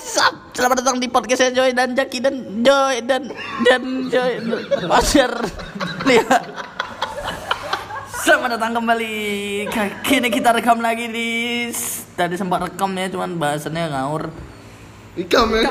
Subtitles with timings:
[0.00, 0.32] What's up?
[0.56, 3.28] Selamat datang di podcastnya Joy dan Jaki dan Joy dan
[3.68, 4.32] dan Joy
[4.88, 5.28] Pasir
[6.08, 6.40] Lihat
[8.08, 9.12] Selamat datang kembali
[10.00, 11.28] Kini kita rekam lagi di
[12.16, 14.32] Tadi sempat rekam ya cuman bahasannya ngawur
[15.20, 15.68] Ikam ya.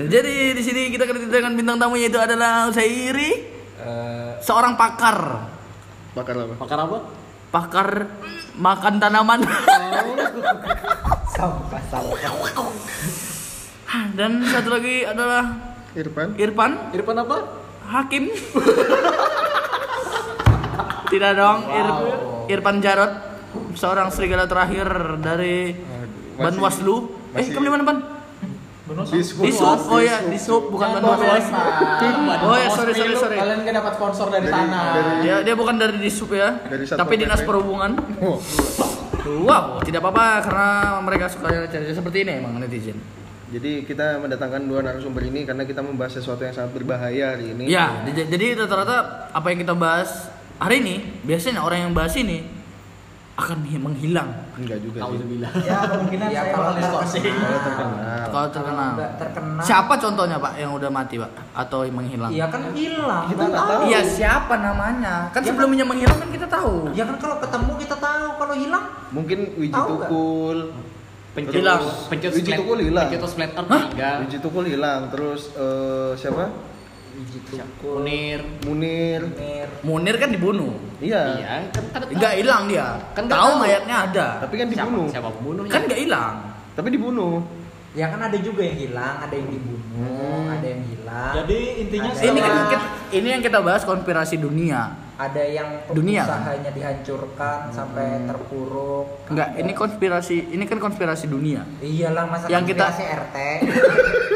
[0.00, 3.44] Jadi di sini kita kedatangan bintang tamu yaitu adalah Usairi
[4.40, 5.52] Seorang pakar
[6.16, 6.54] Bakar apa?
[6.56, 6.98] Pakar apa?
[7.52, 7.88] Pakar
[8.56, 9.44] makan tanaman
[14.14, 15.44] Dan satu lagi adalah
[15.92, 16.36] Irfan.
[16.36, 16.70] Irfan.
[16.92, 17.36] Irfan apa?
[17.90, 18.30] Hakim.
[21.10, 21.98] Tidak dong Ir-
[22.50, 23.10] Irfan Jarot
[23.74, 24.86] Seorang serigala terakhir
[25.18, 26.96] dari Masih- Banwaslu.
[27.32, 27.98] Eh kamu di mana Ban?
[28.90, 29.42] Di sub.
[29.42, 30.70] Di sub, oh ya di sub.
[30.70, 31.20] Bukan Banwaslu.
[32.42, 33.36] Oh ya sorry sorry sorry.
[33.38, 34.80] Kalian kan dapat sponsor dari, Dari- sana.
[34.92, 37.90] dari- Dia dia bukan dari di sub ya Dari Tapi dinas perhubungan.
[38.22, 38.38] Oh,
[39.22, 40.68] Wow tidak apa-apa karena
[41.00, 42.96] mereka suka cerita seperti ini emang netizen
[43.50, 47.66] Jadi kita mendatangkan dua narasumber ini karena kita membahas sesuatu yang sangat berbahaya hari ini.
[47.66, 50.94] Ya, j- jadi rata-rata apa yang kita bahas hari ini,
[51.26, 52.46] biasanya orang yang bahas ini
[53.40, 55.04] akan hi- menghilang Enggak juga sih.
[55.06, 55.50] Alhamdulillah.
[55.62, 56.90] Ya kemungkinan Ya, saya kalau terkenal.
[56.92, 58.90] Kalau terkenal.
[58.92, 59.62] kalau terkenal.
[59.62, 62.30] Siapa contohnya pak yang udah mati pak atau yang menghilang?
[62.30, 63.24] Iya kan hilang.
[63.26, 63.80] Kita nggak tahu.
[63.86, 65.14] Iya siapa namanya?
[65.30, 66.92] Kan sebelumnya menghilang kan kita tahu.
[66.92, 70.06] Ya kan kalau ketemu kita tahu, kalau hilang Mungkin Wiji Tahu nggak?
[70.06, 70.58] Tukul.
[71.30, 71.82] Pencet Hilang.
[72.06, 73.06] pencet Wiji splat- Tukul hilang.
[73.06, 73.82] Pencet splatter Hah?
[73.88, 74.10] tiga.
[74.20, 75.00] Wiji Tukul hilang.
[75.08, 76.44] Terus eh, siapa?
[76.46, 76.69] biji
[77.38, 78.40] tukul, Munir.
[78.66, 79.22] Munir.
[79.86, 80.74] Munir kan dibunuh.
[80.98, 81.22] Iya.
[81.38, 82.86] Iya, kan kan Enggak hilang dia.
[83.14, 83.62] Kan nggak tahu tahu.
[83.62, 84.26] mayatnya ada.
[84.42, 85.06] Tapi kan dibunuh.
[85.06, 85.70] Siapa, siapa pembunuhnya?
[85.70, 86.34] Kan nggak hilang.
[86.74, 87.34] Tapi dibunuh.
[87.90, 91.32] Ya kan ada juga yang hilang, ada yang dibunuh, ada yang hilang.
[91.36, 94.80] Jadi intinya Ada- Ini kan kita- ini yang kita bahas konspirasi dunia.
[95.20, 96.40] ada yang Dunia, kan?
[96.40, 99.28] usahanya dihancurkan sampai terpuruk.
[99.28, 101.60] Enggak, ini konspirasi, ini kan konspirasi dunia.
[101.76, 103.36] Iyalah masa Yang kita- konspirasi RT.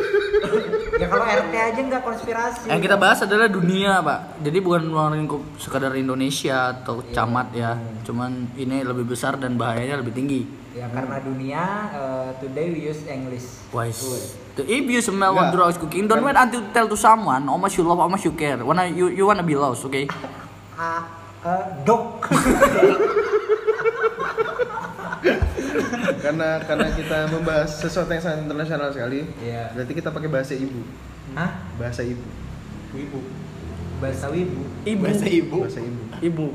[1.14, 2.66] kalau RT aja nggak konspirasi.
[2.66, 4.42] Yang kita bahas adalah dunia, Pak.
[4.42, 7.78] Jadi bukan ruang lingkup sekadar Indonesia atau camat ya.
[8.02, 10.42] Cuman ini lebih besar dan bahayanya lebih tinggi.
[10.74, 11.62] Ya karena dunia
[11.94, 13.46] eh, today we use English.
[13.70, 14.34] Wise.
[14.58, 15.54] If you smell what Nggak.
[15.54, 18.34] drugs cooking, don't wait until tell to someone how much you love, how much you
[18.34, 18.58] care.
[18.58, 20.10] Wanna you you wanna be lost, okay?
[20.74, 21.06] Ah,
[21.46, 22.26] eh, dok.
[26.20, 29.26] karena karena kita membahas sesuatu yang sangat internasional sekali.
[29.40, 29.72] Iya.
[29.72, 30.80] Berarti kita pakai bahasa ibu.
[31.34, 31.50] Hah?
[31.76, 32.24] Bahasa ibu.
[32.94, 33.20] Wibu.
[33.98, 34.62] Bahasa wibu.
[34.84, 35.02] Ibu.
[35.02, 35.58] Bahasa ibu.
[35.64, 36.02] Bahasa ibu.
[36.20, 36.46] Ibu.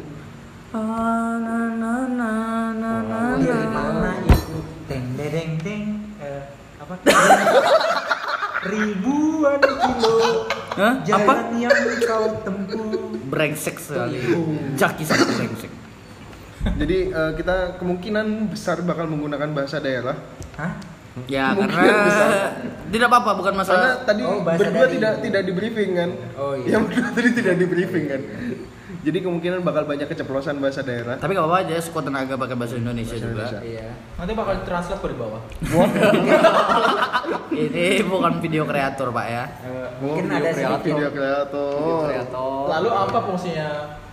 [0.69, 2.31] Ah, na, na, na,
[2.78, 3.74] na, na, Dari na.
[3.74, 4.57] mana itu?
[4.85, 5.84] Teng dedeng teng.
[6.22, 6.44] Eh,
[6.78, 6.94] apa?
[8.59, 10.94] Ribuan kilo Hah?
[11.07, 11.36] jalan Apa?
[11.56, 12.91] yang kau tempuh.
[13.31, 14.19] Brengsek sekali.
[14.19, 14.75] Ibu.
[14.75, 15.72] Jaki sangat brengsek.
[16.59, 20.16] Jadi eh, kita kemungkinan besar bakal menggunakan bahasa daerah.
[20.56, 20.75] Hah?
[21.25, 22.30] Ya, Kemungkinan karena besar.
[22.88, 23.92] tidak apa-apa, bukan Karena masalah.
[24.03, 26.09] tadi Oh, bahasa berdua dari- tidak tidak di briefing kan.
[26.34, 26.68] Oh, iya.
[26.69, 28.22] Yang berdua tadi tidak di briefing kan.
[29.00, 31.16] Jadi kemungkinan bakal banyak keceplosan bahasa daerah.
[31.16, 33.44] Tapi gak apa-apa aja, sekuat tenaga pakai bahasa Indonesia Bahasa juga.
[33.48, 33.59] Indonesia.
[33.64, 33.90] Iya.
[34.16, 35.42] Nanti bakal translate kok di bawah.
[37.50, 39.44] Ini bukan video kreator, Pak ya.
[39.44, 40.80] Eh, Oh, mungkin video ada kreator.
[40.86, 41.72] video kreator.
[41.74, 42.64] Video kreator.
[42.69, 43.68] Lalu apa fungsinya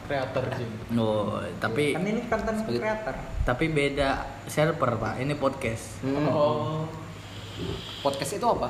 [0.07, 0.77] kreator sini?
[0.95, 3.15] Oh, tapi kan ini konten creator.
[3.43, 4.11] tapi beda
[4.47, 5.15] server, Pak.
[5.19, 5.99] Ini podcast.
[6.01, 6.27] Hmm.
[6.27, 6.87] Oh.
[8.01, 8.69] Podcast itu apa?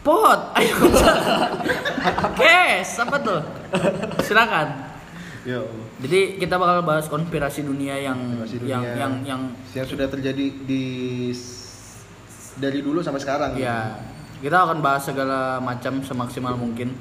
[0.00, 0.40] Pot.
[0.54, 0.74] Ayo.
[2.38, 3.40] Kes, apa tuh?
[4.22, 4.68] Silakan.
[5.46, 5.82] Allah.
[6.02, 8.74] Jadi kita bakal bahas konspirasi dunia yang Konspirasi dunia.
[8.74, 10.84] yang yang yang yang sudah terjadi di
[12.56, 13.50] dari dulu sampai sekarang.
[13.54, 13.94] ya
[14.36, 16.92] kita akan bahas segala macam semaksimal mungkin.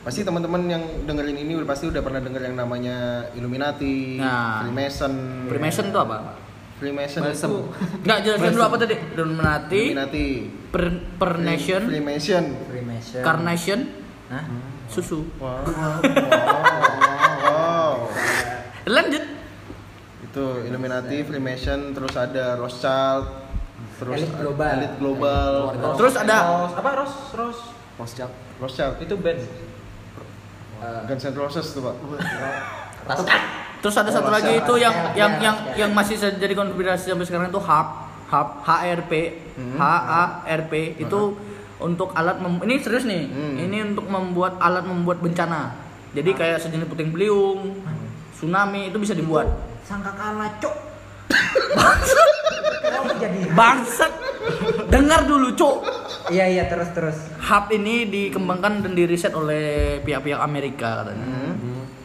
[0.00, 4.64] Pasti teman-teman yang dengerin ini udah pasti udah pernah denger yang namanya Illuminati, Nah.
[4.64, 5.12] Freemason.
[5.52, 6.40] Freemason itu apa?
[6.80, 7.68] Freemason itu
[8.00, 8.96] Enggak jelaskan dulu apa tadi?
[8.96, 10.26] Illuminati, Illuminati.
[10.72, 10.84] per,
[11.20, 12.44] per nation, Freemason.
[12.72, 13.20] Freemason.
[13.20, 13.80] carnation,
[14.32, 14.44] Hah?
[14.88, 15.28] susu.
[15.36, 15.68] Wow.
[15.68, 15.96] wow.
[17.44, 17.92] wow.
[18.88, 19.24] Lanjut.
[20.24, 23.28] Itu Illuminati, Freemason, terus ada Rothschild,
[24.00, 24.72] terus Elit global.
[24.80, 25.50] Elit global.
[26.00, 27.14] Terus ada Ros, apa Ros?
[27.36, 27.58] Ros.
[28.00, 28.32] Rothschild.
[28.56, 28.94] Rothschild.
[29.04, 29.44] Itu band.
[30.80, 31.94] Eh, Guns N' Roses tuh, Pak.
[33.80, 35.74] terus ada satu lagi itu yang Ya, yang ya, yang ya.
[35.78, 37.88] yang masih jadi konspirasi sampai sekarang itu HAP,
[38.28, 39.12] HAP, HRP,
[39.56, 39.76] Hmm.
[39.76, 41.20] HARP itu
[41.78, 43.24] untuk alat mem- ini serius nih.
[43.24, 43.56] Hmm.
[43.58, 45.72] Ini untuk membuat alat membuat bencana.
[46.10, 47.80] Jadi kayak sejenis puting beliung,
[48.32, 49.48] tsunami itu bisa dibuat.
[49.82, 50.74] sangka kalah, cok.
[53.20, 53.40] Jadi?
[53.50, 54.12] Bangsat.
[54.88, 55.76] Dengar dulu, Cuk.
[56.28, 57.16] Iya iya terus terus.
[57.40, 61.26] Hub ini dikembangkan dan diriset oleh pihak-pihak Amerika katanya.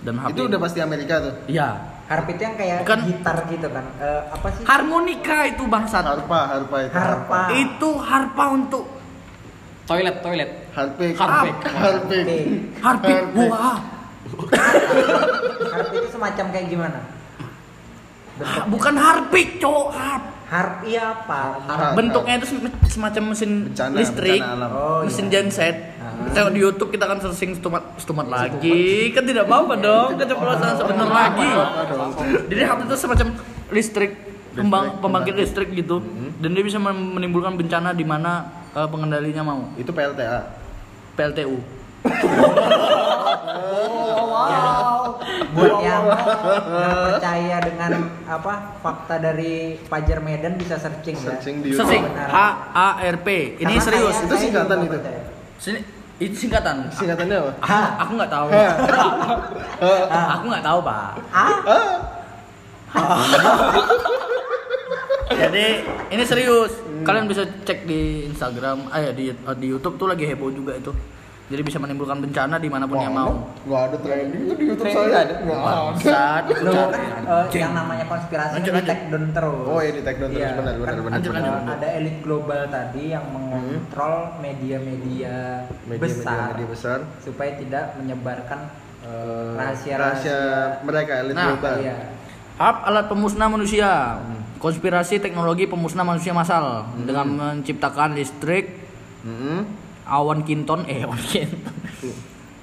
[0.01, 1.33] dan harp Itu udah pasti Amerika tuh.
[1.47, 1.69] ya
[2.05, 2.99] Harp itu yang kayak Bukan.
[3.09, 3.85] gitar gitu kan.
[3.97, 4.61] Eh, apa sih?
[4.63, 6.93] harmonika itu bangsat Harpa, harpa itu.
[6.93, 7.39] Harpa.
[7.51, 8.83] itu harpa untuk
[9.85, 10.49] Toilet, toilet.
[10.71, 11.13] Harpik.
[11.13, 11.55] Harpik.
[11.63, 12.25] Harpik.
[12.25, 12.37] Oke.
[12.79, 13.49] harpik Harpik.
[13.49, 13.77] wah
[15.65, 16.99] Harp itu semacam kayak gimana?
[18.35, 19.87] Ah, bukan harpik cowok.
[19.95, 20.23] Harp.
[20.45, 21.57] Harp iya apa?
[21.65, 21.93] Harp.
[21.97, 24.69] bentuknya itu sem- semacam mesin Bencana, listrik bencana alam.
[24.75, 25.33] Oh, mesin iya.
[25.41, 25.75] genset.
[25.97, 26.29] Ah.
[26.31, 29.09] Tengok di YouTube kita akan searching stumat stumat lagi.
[29.09, 31.49] Kan tidak apa-apa dong keceplosan sebentar lagi.
[32.51, 33.27] jadi harp itu semacam
[33.73, 34.11] listrik
[34.53, 36.03] pembang, pembangkit listrik gitu.
[36.37, 39.61] Dan dia bisa men- menimbulkan bencana di mana eh, pengendalinya mau.
[39.75, 40.45] Itu PLTA.
[41.15, 41.84] PLTU
[45.55, 46.03] Buat yang
[47.07, 47.91] percaya dengan
[48.27, 51.63] apa fakta dari Fajar Medan bisa searching, Searching ya.
[51.63, 52.03] di searching.
[52.05, 52.37] H
[52.69, 53.27] A R P.
[53.55, 54.13] Ini Karena serius.
[54.13, 54.97] saya- Itu singkatan itu?
[55.55, 55.79] Sini,
[56.19, 56.75] itu singkatan.
[56.91, 57.51] Singkatannya apa?
[57.57, 58.47] aku, aku nggak tahu.
[60.11, 61.09] Aku nggak tahu pak.
[61.31, 61.51] Ah,
[65.27, 65.65] Jadi
[66.11, 66.71] ini serius.
[67.01, 70.89] Kalian bisa cek di Instagram, eh di di YouTube tuh lagi heboh juga itu.
[71.45, 73.53] Jadi bisa menimbulkan bencana di mana pun yang mau.
[73.61, 75.05] Nggak ada trending itu di YouTube Trending saya.
[75.05, 75.35] nggak ada?
[75.37, 75.75] Nggak ada.
[75.85, 78.89] Bangsat, Lu, eh, yang namanya konspirasi Lanjut, di lanjut.
[78.89, 79.65] take down terus.
[79.67, 80.41] Oh, iya, di take down terus.
[80.41, 81.69] Benar, benar, kan benar, Lanjut, ada- lanjut.
[81.71, 85.35] Ada elit global tadi yang mengontrol media-media
[85.85, 86.97] Media-media besar, media besar.
[87.19, 88.59] supaya tidak menyebarkan
[89.05, 90.81] Eh, Rahasia- rahasia rahasia.
[90.81, 91.75] mereka elit Nah, global.
[91.77, 91.95] Iya.
[92.57, 94.17] Harp alat pemusnah manusia.
[94.57, 98.81] Konspirasi teknologi pemusnah manusia massal dengan menciptakan listrik
[99.21, 99.84] Mm-mm.
[100.05, 101.73] Awan kinton eh awan kinton.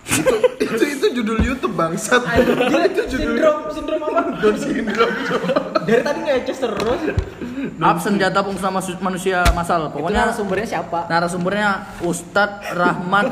[0.03, 2.23] itu itu itu judul YouTube bangsat.
[2.23, 4.21] Gila itu judul Sindrom, sindrom apa?
[4.41, 5.15] Down syndrome.
[5.87, 7.01] Dari tadi ngeces terus.
[7.79, 9.87] Harp senjata pemusnah masu- manusia massal.
[9.87, 11.07] Itu Pokoknya sumbernya siapa?
[11.07, 11.69] narasumbernya
[12.01, 13.27] Ustadz Rahmat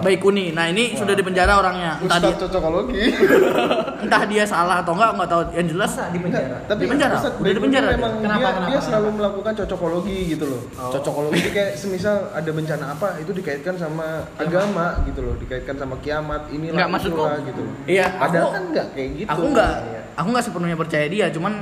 [0.00, 0.50] Baikuni.
[0.50, 1.98] Nah ini sudah dipenjara orangnya.
[1.98, 3.02] Entah dia, Ustaz cocokologi.
[4.04, 5.42] entah dia salah atau enggak nggak tahu.
[5.52, 6.56] Yang jelas di penjara?
[6.66, 7.16] Di penjara?
[7.32, 7.96] Udah di penjara dia?
[7.96, 9.18] Memang Kenapa, dia, kenapa, dia selalu kenapa?
[9.18, 10.60] melakukan cocokologi gitu loh.
[10.90, 14.06] Cocokologi itu kayak semisal ada bencana apa itu dikaitkan sama
[14.36, 17.16] agama gitu loh, dikaitkan sama kiamat inilah Enggak maksudku.
[17.16, 17.62] itulah gitu.
[17.86, 19.28] Iya, aku kan enggak kayak gitu.
[19.28, 19.72] aku nggak
[20.12, 21.26] aku nggak sepenuhnya percaya dia.
[21.28, 21.52] Cuman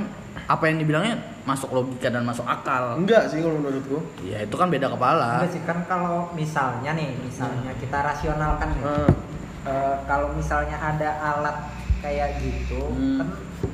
[0.49, 1.13] apa yang dibilangnya
[1.45, 2.97] masuk logika dan masuk akal.
[2.97, 4.01] Enggak sih kalau menurutku.
[4.25, 5.37] Ya itu kan beda kepala.
[5.37, 8.81] Enggak sih kan kalau misalnya nih, misalnya kita rasionalkan nih.
[8.81, 9.11] Hmm.
[9.59, 11.57] Eh, kalau misalnya ada alat
[12.01, 13.21] kayak gitu, Hmm.
[13.21, 13.27] kan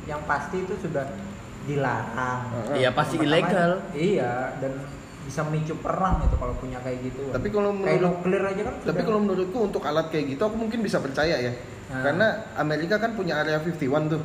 [0.04, 1.07] yang pasti itu sudah
[1.63, 2.42] dilarang.
[2.51, 2.83] Heeh.
[2.83, 3.71] Iya pasti Pertama, ilegal.
[3.95, 4.74] Iya, dan
[5.24, 7.31] bisa memicu perang itu kalau punya kayak gitu.
[7.31, 10.42] Tapi kalau kayak menurut- nuklir aja kan Tapi sudah- kalau menurutku untuk alat kayak gitu
[10.44, 11.54] aku mungkin bisa percaya ya.
[11.88, 12.04] Nah.
[12.04, 12.28] Karena
[12.60, 14.21] Amerika kan punya area 51 tuh.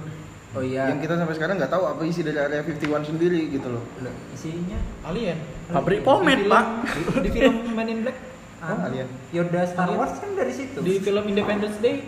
[0.57, 3.69] Oh iya, Yang kita sampai sekarang nggak tahu apa isi dari area 51 sendiri gitu
[3.71, 3.85] loh.
[4.03, 5.39] Loh, isinya Alien.
[5.71, 6.65] Pabrik pomade, Pak.
[6.91, 8.19] Di, di film Men in Black.
[8.61, 9.09] Oh, alien.
[9.33, 10.05] Yoda Star Alien.
[10.05, 10.85] Wars kan dari situ.
[10.85, 12.05] Di film Independence Day.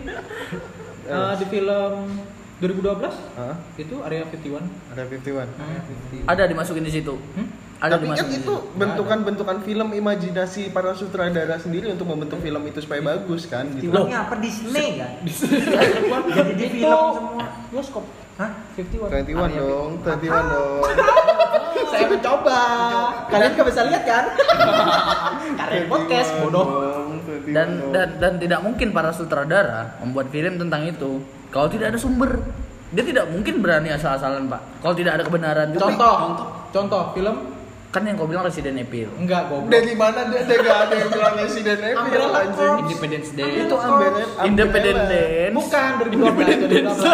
[1.09, 1.97] eh, di film
[2.61, 3.57] 2012 Hah?
[3.75, 4.61] itu area 51.
[4.93, 6.29] Area 51.
[6.29, 7.17] Ada dimasukin di situ.
[7.17, 7.47] Hmm?
[7.83, 13.03] Ada Tapi kan itu bentukan-bentukan film imajinasi para sutradara sendiri untuk membentuk film itu supaya
[13.03, 13.91] bagus kan gitu.
[13.91, 15.19] Filmnya apa Disney kan?
[16.39, 17.43] Jadi di film semua.
[17.67, 18.22] bioskop.
[18.33, 18.51] Hah?
[18.73, 19.13] 51.
[19.29, 20.81] 21 Area dong, 21 dong.
[21.93, 22.59] Saya mencoba.
[23.29, 24.25] Kalian gak bisa lihat kan?
[25.61, 26.65] Karena podcast 21 bodoh.
[26.65, 31.21] dong, 21 Dan dan dan tidak mungkin para sutradara membuat film tentang itu
[31.53, 32.41] kalau tidak ada sumber.
[32.93, 34.85] Dia tidak mungkin berani asal-asalan, Pak.
[34.85, 35.89] Kalau tidak ada kebenaran juga.
[35.89, 36.17] Contoh,
[36.69, 37.35] contoh film
[37.93, 39.05] Kan yang kau bilang Resident Evil.
[39.21, 39.69] enggak goblok.
[39.69, 42.73] dari mana dia dia gak ada yang bilang Resident Evil anjing.
[42.89, 43.69] Independence Day.
[43.69, 44.25] Itu Umbrella.
[45.05, 45.53] Dance.
[45.53, 47.05] Bukan 2012.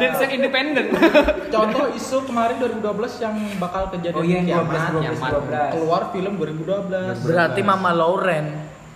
[0.00, 0.86] Dance yang independen.
[1.54, 4.96] Contoh isu kemarin 2012 yang bakal kejadian Oh iya, yang kiamat.
[4.96, 5.30] 12 12 Kiamat.
[5.70, 5.74] 12.
[5.76, 7.28] Keluar film 2012.
[7.28, 8.46] Berarti Mama Lauren.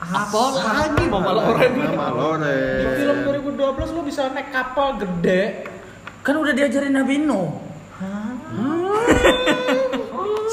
[0.05, 1.73] Apa lagi Mama Lauren?
[1.77, 2.81] Mama Loren.
[2.81, 3.19] Di film
[3.53, 5.69] 2012 lu bisa naik kapal gede.
[6.25, 7.53] Kan udah diajarin Nabi Nuh.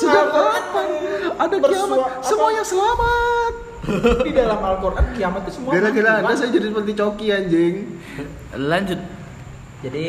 [0.02, 0.88] Kapan
[1.38, 2.00] ada kiamat?
[2.26, 3.54] Semuanya selamat.
[4.22, 7.76] Di dalam Al-Qur'an kiamat itu semua Gara-gara mati, anda saya jadi seperti coki anjing.
[8.56, 9.00] Lanjut.
[9.82, 10.08] Jadi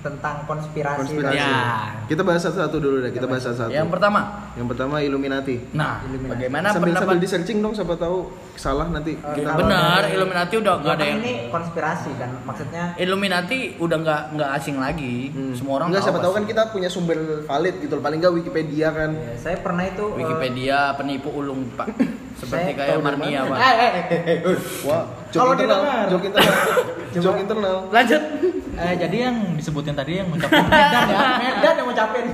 [0.00, 0.96] tentang konspirasi.
[1.04, 1.36] Konspirasi.
[1.36, 1.92] Ya.
[2.08, 3.12] Kita bahas satu-satu dulu deh.
[3.12, 3.68] Kita bahas satu-satu.
[3.68, 4.20] Yang pertama.
[4.56, 5.60] Yang pertama Illuminati.
[5.76, 6.32] Nah, Illuminati.
[6.32, 8.18] bagaimana sambil pendapat sambil di searching dong siapa tahu
[8.56, 9.12] salah nanti.
[9.12, 12.84] Eh, kita Benar, dari- Illuminati udah nggak Ya ada kan yang ini konspirasi kan, maksudnya
[12.96, 15.16] Illuminati udah nggak nggak asing lagi.
[15.30, 15.52] Hmm.
[15.52, 17.94] Semua orang Enggak siapa tahu kan kita punya sumber valid gitu.
[18.00, 19.10] Paling enggak Wikipedia kan.
[19.12, 21.92] ya, saya pernah itu Wikipedia penipu ulung pak,
[22.40, 23.58] seperti kayak Marnia pak.
[23.58, 23.92] Eh, eh,
[24.40, 24.56] eh.
[24.82, 26.56] Wah, Kalau internal, jok internal.
[27.20, 27.76] jok internal.
[27.88, 28.22] Lanjut.
[28.70, 32.24] Eh, jadi yang disebutin tadi yang ngucapin Medan ya, Medan yang ngucapin.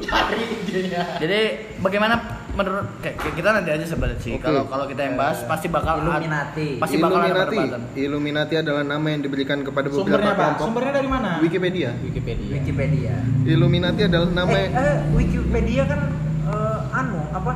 [0.00, 1.02] Cari idenya.
[1.20, 1.40] Jadi
[1.78, 2.14] bagaimana
[2.52, 4.34] menurut kita nanti aja sebenarnya sih.
[4.36, 6.80] Kalau kalau kita yang bahas pasti bakal ad- Illuminati.
[6.80, 7.52] Pasti bakal ada Illuminati.
[7.52, 7.80] perdebatan.
[7.94, 10.40] Illuminati adalah nama yang diberikan kepada beberapa Sumbernya apa?
[10.40, 10.64] kelompok.
[10.64, 11.30] Sumbernya dari mana?
[11.38, 11.90] Wikipedia.
[12.00, 12.50] Wikipedia.
[12.56, 13.14] Wikipedia.
[13.44, 16.00] Illuminati adalah nama eh, yang eh, Wikipedia kan
[16.46, 17.52] eh, anu apa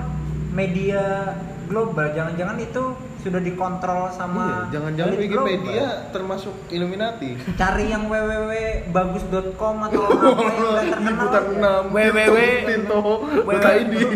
[0.53, 1.03] media
[1.67, 2.83] global jangan-jangan itu
[3.21, 6.15] sudah dikontrol Iya, sama jangan-jangan elit Wikipedia global.
[6.15, 7.31] termasuk Illuminati.
[7.53, 10.43] cari yang www.bagus.com atau apa
[10.87, 12.39] yang udah terkenal Liputan aja.
[12.87, 14.07] 6 www.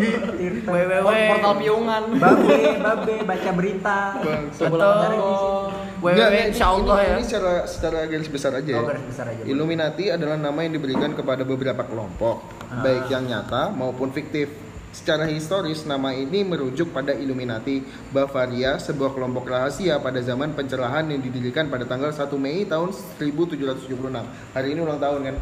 [0.61, 2.03] Www Portal piungan.
[2.15, 5.69] babe babe baca berita atau
[6.01, 7.13] www ini- insya Allah ini, ya.
[7.13, 8.73] Ini secara secara garis besar aja.
[8.73, 8.89] Oh, ya.
[8.89, 9.41] garis besar aja.
[9.43, 12.81] Illuminati adalah nama yang diberikan kepada beberapa kelompok, Ah.
[12.81, 14.49] baik yang nyata maupun fiktif.
[14.91, 17.79] Secara historis, nama ini merujuk pada Illuminati
[18.11, 23.87] Bavaria, sebuah kelompok rahasia pada zaman pencerahan yang didirikan pada tanggal 1 Mei tahun 1776.
[24.51, 25.35] Hari ini ulang tahun kan?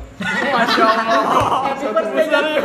[0.53, 1.22] Masya Allah.
[1.65, 2.62] Happy birthday Jaki.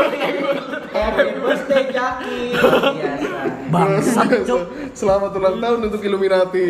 [0.92, 2.40] Happy birthday Jaki.
[2.52, 4.62] biasa Bangsat cuk.
[4.92, 6.68] Selamat ulang tahun untuk Illuminati.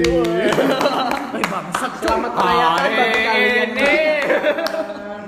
[1.42, 1.92] Bangsat.
[1.98, 3.68] Selamat merayakan bagi kalian.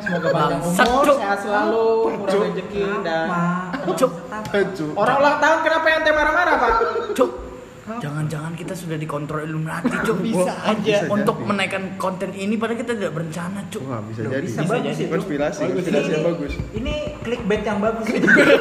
[0.06, 1.16] Semoga panjang umur, Cuk.
[1.18, 3.26] sehat selalu, murah rezeki dan
[3.98, 4.12] Cuk.
[4.46, 4.88] Hancur.
[4.94, 6.72] orang ulang tahun kenapa yang marah-marah pak?
[7.12, 7.30] Cuk.
[7.86, 10.18] Jangan-jangan kita sudah dikontrol Illuminati, Cuk.
[10.18, 11.06] Bisa aja.
[11.06, 13.82] Untuk menaikkan konten ini padahal kita tidak berencana, Cuk.
[13.86, 14.46] Wah, bisa Loh, jadi.
[14.46, 15.04] bisa bagus jadi.
[15.06, 15.74] Konspirasi, Bagus.
[15.78, 16.52] konspirasi yang bagus.
[16.74, 18.06] ini clickbait yang bagus.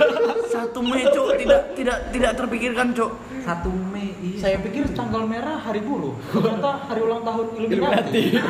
[0.53, 1.27] Satu Mei, Cuk.
[1.41, 3.11] Tidak tidak tidak terpikirkan, Cuk.
[3.45, 4.37] satu Mei iya.
[4.41, 8.41] Saya pikir tanggal merah hari buruh, ternyata hari ulang tahun Illuminati.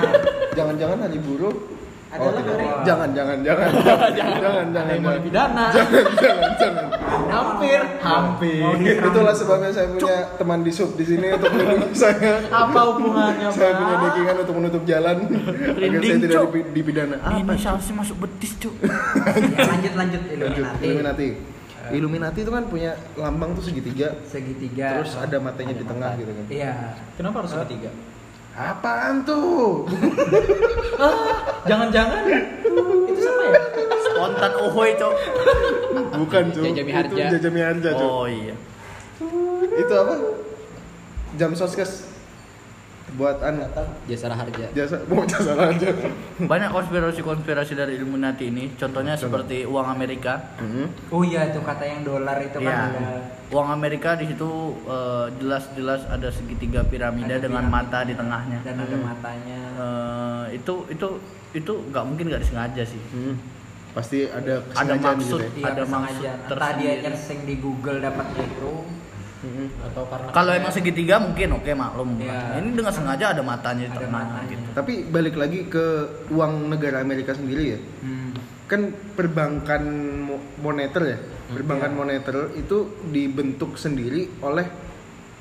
[0.56, 1.52] Jangan-jangan hari buruh
[2.22, 2.56] oh, tidak.
[2.88, 5.66] Jangan, jangan, jangan, jangan, jangan, yang mau jangan, dipidana.
[5.76, 6.88] jangan, jangan, jangan.
[7.26, 8.62] Hampir, hampir.
[9.02, 12.46] Itulah sebabnya saya punya teman di sub di sini untuk melindungi saya.
[12.54, 13.80] Apa hubungannya Saya Pak?
[13.82, 16.42] punya backingan untuk menutup jalan agar saya tidak
[16.72, 17.16] dipidana.
[17.42, 18.74] Ini salsi masuk betis, Cuk.
[19.58, 20.84] Lanjut lanjut Illuminati.
[20.86, 21.28] Illuminati.
[21.86, 25.06] Illuminati itu kan punya lambang tuh segitiga, Segitiga.
[25.06, 26.46] terus ada matanya di tengah gitu kan.
[26.50, 26.74] Iya.
[27.14, 27.94] Kenapa harus ketiga?
[28.56, 29.84] Apaan tuh?
[31.70, 32.24] Jangan-jangan
[33.04, 33.62] itu sama ya?
[34.00, 35.14] Spontan ohoy, Cuk.
[36.24, 36.64] Bukan tuh.
[36.64, 37.24] Jajami Itu Harja.
[37.36, 38.08] Jajami Harja, Cuk.
[38.08, 38.56] Oh iya.
[39.76, 40.16] Itu apa?
[41.36, 42.15] Jam soskes
[43.16, 43.64] buat anu
[44.06, 44.66] Jasa harja.
[44.70, 45.90] jasa mau jasa aja.
[46.38, 48.72] Banyak konspirasi-konspirasi dari Illuminati ini.
[48.74, 50.56] Contohnya seperti uang Amerika.
[50.56, 50.92] Hmm.
[51.10, 52.70] Oh iya tuh kata yang dolar itu Iya.
[52.70, 53.10] kan ada
[53.48, 54.50] Uang Amerika di situ
[54.84, 57.86] eh, jelas-jelas ada segitiga piramida Ada dengan piramida.
[57.86, 58.60] mata di tengahnya.
[58.62, 59.60] dan ada matanya.
[59.76, 61.08] Eh, itu itu
[61.54, 63.02] itu nggak mungkin nggak disengaja sih.
[63.12, 63.38] Hmm.
[63.92, 65.40] Pasti ada Ada maksud.
[65.40, 65.50] gitu ya.
[65.56, 67.04] Iya, ada maksud Entah dia tersendiri.
[67.06, 68.74] nyersing di Google dapat itu.
[69.46, 69.70] Hmm.
[69.84, 72.10] Atau karena Kalau emang segitiga mungkin oke maklum.
[72.18, 72.58] Iya.
[72.58, 74.50] Ini dengan sengaja ada matanya di Ada tengah matanya.
[74.50, 74.68] gitu.
[74.74, 75.86] Tapi balik lagi ke
[76.30, 77.80] uang negara Amerika sendiri ya.
[78.02, 78.34] Hmm.
[78.66, 78.82] Kan
[79.14, 79.84] perbankan
[80.26, 81.18] mo- moneter ya.
[81.48, 81.98] Perbankan Iya.
[81.98, 84.66] moneter itu dibentuk sendiri oleh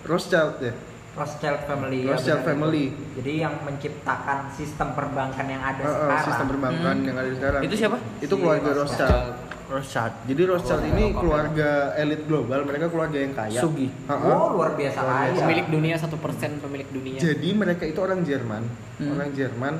[0.02, 0.75] Rothschild ya.
[1.14, 2.02] Rothschild family.
[2.02, 2.84] ya, Rothschild benar family.
[3.14, 6.25] Jadi yang menciptakan sistem perbankan yang ada Uh, uh, sekarang.
[6.26, 7.61] sistem perbankan yang ada sekarang.
[7.62, 7.96] Itu siapa?
[8.18, 9.08] Itu Si keluarga Rothschild.
[9.08, 9.53] Rothschild.
[9.75, 10.14] Rothschild.
[10.25, 13.59] Jadi Rothschild ini keluarga elit global, mereka keluarga yang kaya.
[13.59, 13.90] Sugi.
[14.07, 14.31] Uh-uh.
[14.31, 15.35] Oh luar biasa kaya.
[15.37, 17.19] Pemilik dunia satu persen pemilik dunia.
[17.19, 18.62] Jadi mereka itu orang Jerman,
[18.95, 19.11] Hmm.
[19.12, 19.75] orang Jerman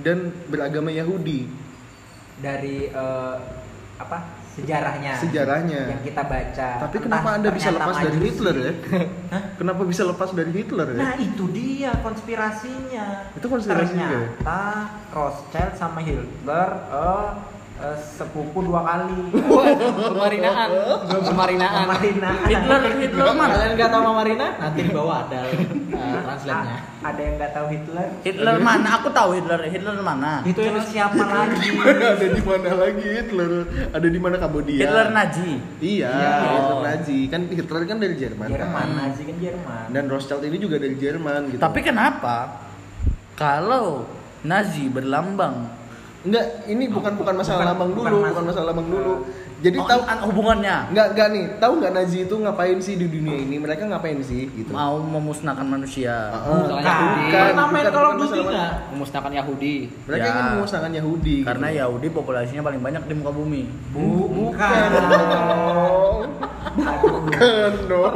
[0.00, 1.44] dan beragama Yahudi.
[2.34, 3.36] Dari eh,
[3.94, 4.18] apa
[4.50, 5.12] sejarahnya?
[5.18, 5.80] Sejarahnya.
[5.92, 6.68] Yang kita baca.
[6.80, 8.26] Tapi Entah kenapa Anda bisa lepas dari majusi.
[8.26, 8.72] Hitler ya?
[9.60, 10.98] Kenapa bisa lepas dari Hitler ya?
[10.98, 13.06] Nah itu dia konspirasinya.
[13.34, 14.20] Itu konspirasinya ya?
[14.34, 14.62] Ternyata
[15.10, 17.28] Rothschild sama Hitler eh,
[17.74, 19.34] eh, sepupu dua kali.
[19.34, 20.68] Pemarinaan.
[21.10, 21.86] Pemarinaan.
[21.90, 22.30] Marina.
[22.46, 23.52] Hitler Hitler mana?
[23.54, 24.46] Kalian nggak tahu Marina?
[24.60, 26.78] Nanti di bawah ada uh, translate-nya.
[27.04, 28.06] Ada yang nggak tahu Hitler?
[28.24, 28.88] Hitler mana?
[28.96, 29.60] Aku tahu Hitler.
[29.66, 30.32] Hitler mana?
[30.46, 31.68] Itu yang Terus siapa lagi?
[32.14, 33.52] ada di mana lagi Hitler?
[33.92, 34.80] Ada di mana Kambodia?
[34.80, 35.50] Hitler Nazi.
[35.82, 36.32] Iya, Iya.
[36.40, 37.18] Hitler Nazi.
[37.28, 38.48] Kan Hitler kan dari Jerman.
[38.48, 38.96] Jerman, kan?
[38.96, 39.84] Nazi kan Jerman.
[39.92, 41.60] Dan Rothschild ini juga dari Jerman gitu.
[41.60, 42.36] Tapi kenapa
[43.34, 44.06] kalau
[44.44, 45.83] Nazi berlambang
[46.24, 49.14] enggak, ini bukan bukan masalah Bukan- lambang bukan dulu, mas- bukan masalah lambang dulu.
[49.60, 51.44] Jadi Oh, tahu an- hubungannya Enggak, enggak nih.
[51.56, 53.56] Tahu nggak Nazi itu ngapain sih di dunia ini?
[53.56, 54.68] Mereka ngapain sih gitu?
[54.68, 56.12] mau memusnahkan manusia.
[56.30, 56.68] Heeh.
[56.68, 58.72] Bukan, Bukan, Pernah main bukan, bukan masalah- nggak?
[58.92, 59.74] Memusnahkan Yahudi.
[60.04, 60.30] Mereka Ya.
[60.30, 61.36] ingin memusnahkan Yahudi.
[61.42, 61.78] Karena gitu.
[61.80, 63.62] Yahudi populasinya paling banyak di muka bumi.
[63.88, 64.90] Bu, bukan
[66.74, 67.72] bukan.
[67.88, 68.12] dong.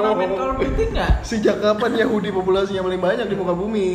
[0.58, 1.10] Bukan nggak?
[1.22, 3.88] Sejak kapan Yahudi populasinya paling banyak di muka bumi?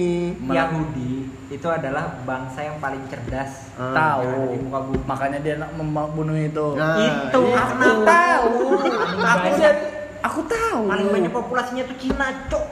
[0.44, 1.23] Yahudi
[1.54, 3.70] itu adalah bangsa yang paling cerdas.
[3.78, 3.94] Ah.
[3.94, 4.54] tahu.
[4.54, 5.02] di muka bumi.
[5.06, 6.68] Makanya dia nak membunuh itu.
[6.74, 7.62] Nah, itu iya.
[7.62, 8.50] aku tahu.
[9.22, 9.76] Aku banyak,
[10.26, 10.82] aku tahu.
[10.90, 12.66] paling banyak populasinya tuh Cina, cok.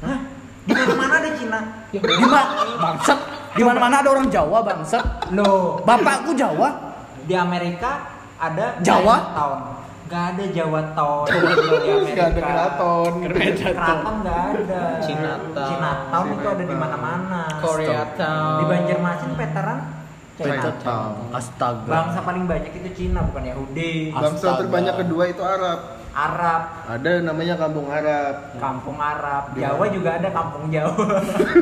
[0.00, 0.18] Hah?
[0.64, 1.60] Di mana-mana ada Cina.
[1.92, 2.42] Di mana?
[2.80, 3.18] Bangsat.
[3.52, 5.04] Di mana-mana ada orang Jawa, bangsat.
[5.36, 6.88] Loh, Bapakku Jawa.
[7.28, 9.16] di Amerika ada Jawa?
[9.36, 9.58] tahun.
[10.10, 11.26] Nggak ada Jawa Town.
[12.10, 13.12] Nggak ada keraton.
[13.22, 14.82] Keraton nggak ada.
[14.98, 15.68] Chinatown.
[15.70, 17.42] Chinatown itu ada di mana-mana.
[17.62, 18.58] Koreatown.
[18.58, 19.78] Di Banjarmasin veteran
[20.34, 21.12] Chinatown.
[21.30, 21.86] Astaga.
[21.86, 24.10] Bangsa paling banyak itu Cina bukan Yahudi.
[24.10, 24.58] Bangsa Astaga.
[24.58, 25.80] terbanyak kedua itu Arab.
[26.10, 28.58] Arab, Ada namanya kampung Arab.
[28.58, 29.54] kampung Arab.
[29.54, 31.06] Jawa juga ada kampung Jawa.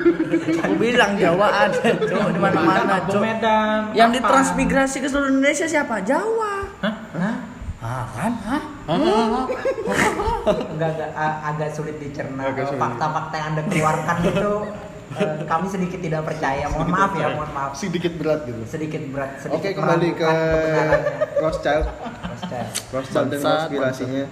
[0.64, 2.96] Aku bilang Jawa ada, Cok, di mana-mana.
[3.20, 3.92] Medan.
[3.92, 4.16] Yang Apa?
[4.16, 6.00] ditransmigrasi ke seluruh Indonesia siapa?
[6.00, 6.64] Jawa.
[6.80, 6.94] Hah?
[7.12, 7.36] Hah?
[7.78, 8.32] Ah, kan?
[8.42, 8.62] Hah?
[10.50, 12.50] Enggak agak, sulit dicerna.
[12.50, 14.50] Fakta-fakta yang Anda keluarkan itu
[15.14, 16.66] eh, kami sedikit tidak percaya.
[16.74, 17.70] Mohon maaf ya, mohon maaf.
[17.78, 18.58] Sedikit berat gitu.
[18.66, 20.30] Sedikit berat, sedikit Oke kembali ke.
[21.38, 21.86] Rothschild.
[22.26, 22.68] Rothschild.
[22.90, 24.24] Rothschild dan Bangsat, konspirasinya.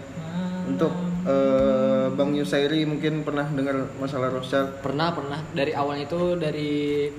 [0.66, 4.82] Untuk eh, Bang Yusairi mungkin pernah dengar masalah Rothschild?
[4.82, 6.70] Pernah pernah dari awalnya itu dari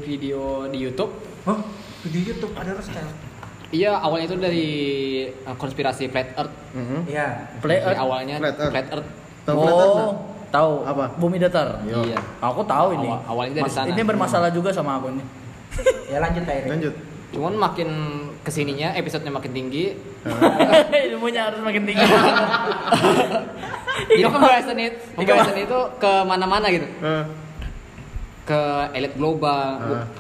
[0.04, 1.16] video di YouTube.
[1.48, 1.64] Oh,
[2.04, 3.37] di YouTube ada Rothschild.
[3.68, 4.68] Iya awalnya itu dari
[5.42, 6.56] uh, konspirasi flat earth.
[6.72, 7.00] Mhm.
[7.06, 7.28] Iya.
[7.60, 8.00] Play Dari Earth.
[8.00, 8.72] awalnya Flat Earth.
[8.72, 9.10] flat earth.
[9.44, 9.98] Tahu Flat Earth?
[9.98, 10.14] Oh,
[10.50, 10.72] tahu.
[10.84, 11.06] Apa?
[11.16, 11.68] Bumi datar.
[11.84, 12.18] Iya.
[12.40, 13.08] Aku tahu ini.
[13.08, 13.88] Awal- awalnya dari Mas- sana.
[13.90, 15.26] Ini bermasalah juga sama aku nih.
[16.08, 16.68] Ya lanjut Pak Eri.
[16.70, 16.94] Lanjut.
[17.28, 17.90] Cuman makin
[18.40, 19.92] ke sininya episodenya makin tinggi.
[21.12, 22.00] Ilmunya harus makin tinggi.
[24.08, 26.88] Jadi pembahasan itu, pembahasan itu ke mana-mana gitu.
[26.98, 27.24] Eh,
[28.48, 28.62] Ke
[28.94, 29.76] elit global.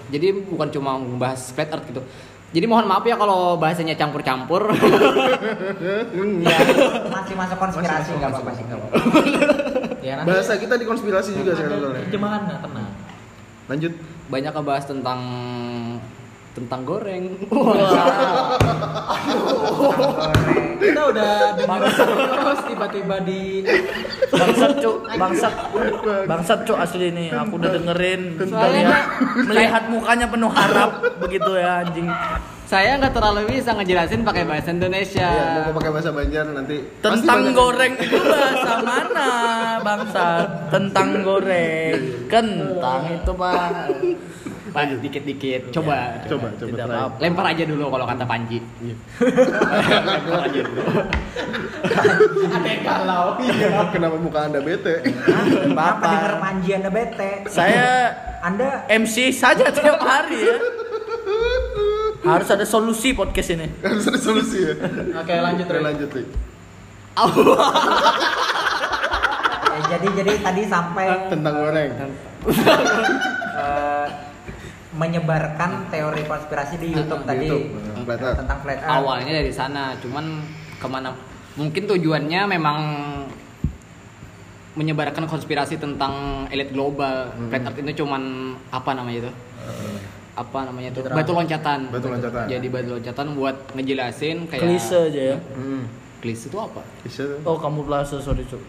[0.09, 2.03] Jadi bukan cuma membahas flat earth gitu.
[2.47, 4.71] Jadi mohon maaf ya kalau bahasanya campur-campur.
[6.47, 6.57] Ya,
[7.11, 8.95] masih masuk konspirasi nggak apa-apa sih apa-apa.
[10.07, 12.89] Ya, nanti bahasa kita di konspirasi juga sekarang terjemahan nggak tenang.
[13.67, 13.93] Lanjut.
[14.31, 15.19] Banyak ngebahas tentang
[16.57, 17.23] tentang goreng.
[17.47, 17.93] Goreng.
[20.77, 23.61] Kita udah dengar terus tiba-tiba di
[24.27, 25.53] Bangsat cuk, bangsat,
[26.25, 27.29] bangsat cuk asli nih.
[27.31, 29.05] Aku udah dengerin, Soalnya melihat,
[29.45, 32.09] melihat mukanya penuh harap begitu ya anjing.
[32.67, 35.23] Saya nggak terlalu bisa ngejelasin pakai bahasa Indonesia.
[35.23, 36.77] Iya, mau pakai bahasa Banjar nanti.
[36.99, 39.29] Tentang banyak- goreng itu bahasa mana
[39.79, 40.47] bangsat?
[40.67, 43.71] Tentang goreng, kentang itu pak.
[44.73, 45.61] Pak, dikit-dikit.
[45.71, 46.21] Coba.
[46.27, 46.71] Coba, coba.
[46.71, 46.95] Tidak try.
[46.95, 47.15] apa-apa.
[47.23, 48.59] Lempar aja dulu kalau kata Panji.
[49.19, 50.81] Lempar aja dulu.
[52.47, 53.25] ada yang galau.
[53.41, 54.95] Iya, kenapa muka anda bete?
[55.05, 57.31] Kenapa denger Panji Anda bete?
[57.47, 58.13] Saya
[58.43, 60.57] Anda MC saja tiap hari ya.
[62.27, 63.67] Harus ada solusi podcast ini.
[63.79, 64.73] Harus ada solusi ya.
[65.15, 66.27] Oke, lanjut Oke, lanjut Rik.
[67.17, 67.31] eh,
[69.95, 71.89] jadi jadi tadi sampai Tentang goreng.
[73.57, 74.05] eh,
[74.95, 78.37] menyebarkan teori konspirasi di YouTube Di tadi YouTube, eh, flat earth.
[78.39, 78.95] tentang flat earth.
[78.95, 80.25] Awalnya dari sana, cuman
[80.79, 81.11] ke mana?
[81.57, 82.79] Mungkin tujuannya memang
[84.77, 87.33] menyebarkan konspirasi tentang elit global.
[87.33, 87.49] Hmm.
[87.49, 89.31] Flat Earth itu cuman apa namanya itu?
[90.37, 91.01] Apa namanya itu?
[91.01, 91.79] Batu loncatan.
[91.89, 92.45] Batu loncatan.
[92.45, 95.37] Jadi batu loncatan buat ngejelasin kayak Klise aja ya.
[95.57, 95.89] Hmm.
[96.21, 96.85] Klise itu apa?
[97.09, 97.41] Tuh.
[97.41, 98.61] Oh kamu pelase sorry cuk.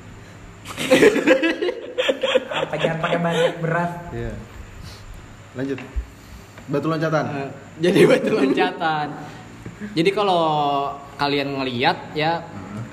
[2.57, 3.93] Apa jangan pakai banyak berat.
[4.17, 4.33] Iya.
[5.61, 5.79] Lanjut.
[6.69, 7.25] Batu loncatan.
[7.33, 7.49] Eh,
[7.81, 9.07] jadi batu loncatan.
[9.97, 10.43] Jadi kalau
[11.17, 12.45] kalian ngeliat ya,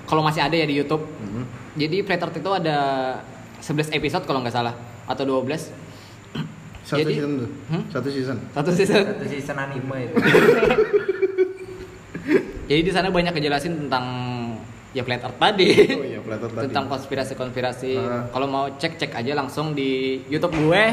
[0.08, 1.04] kalau masih ada ya di YouTube.
[1.04, 1.44] Mhm.
[1.76, 2.78] Jadi Earth itu ada
[3.60, 5.72] 11 episode kalau nggak salah atau 12
[6.86, 7.50] Satu Jadi- season tuh.
[7.74, 7.84] Hmm?
[7.90, 8.38] Satu season.
[8.54, 9.04] satu season.
[9.10, 10.16] Satu season anime itu.
[12.70, 14.06] Jadi di sana banyak kejelasin tentang
[14.96, 15.70] ya Flat Earth tadi.
[15.92, 16.64] Oh iya, flat earth tadi.
[16.66, 17.94] tentang konspirasi-konspirasi.
[18.00, 18.24] Ah.
[18.32, 19.92] Kalau mau cek cek aja langsung di
[20.26, 20.84] YouTube gue.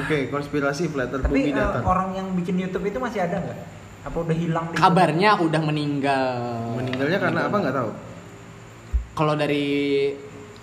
[0.00, 1.82] Oke, konspirasi flat earth Tapi bumi datar.
[1.84, 3.58] orang yang bikin YouTube itu masih ada nggak?
[4.00, 4.64] Apa udah hilang?
[4.72, 6.38] di- Kabarnya udah meninggal.
[6.74, 7.90] Meninggalnya karena apa nggak tahu.
[9.12, 9.66] Kalau dari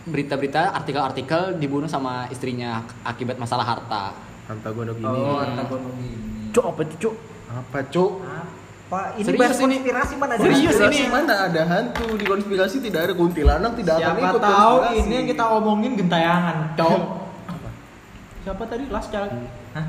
[0.04, 4.16] berita-berita, artikel-artikel dibunuh sama istrinya akibat masalah harta.
[4.48, 5.06] Harta gondok ini.
[5.06, 6.37] Oh, antagonis.
[6.58, 7.16] Cuk apa itu cuk?
[7.48, 8.12] Apa, Cuk?
[8.18, 9.00] Apa?
[9.14, 9.78] Ini Serius ini?
[9.78, 10.42] konspirasi mana ada?
[10.42, 11.12] Serius Konspirasi ini?
[11.12, 15.00] mana ada hantu di konspirasi tidak ada kuntilanak tidak akan Siapa ikut tahu konspirasi.
[15.00, 17.00] ini yang kita omongin gentayangan, cok.
[18.42, 18.84] Siapa tadi?
[18.88, 19.32] Last Child.
[19.76, 19.88] Hah?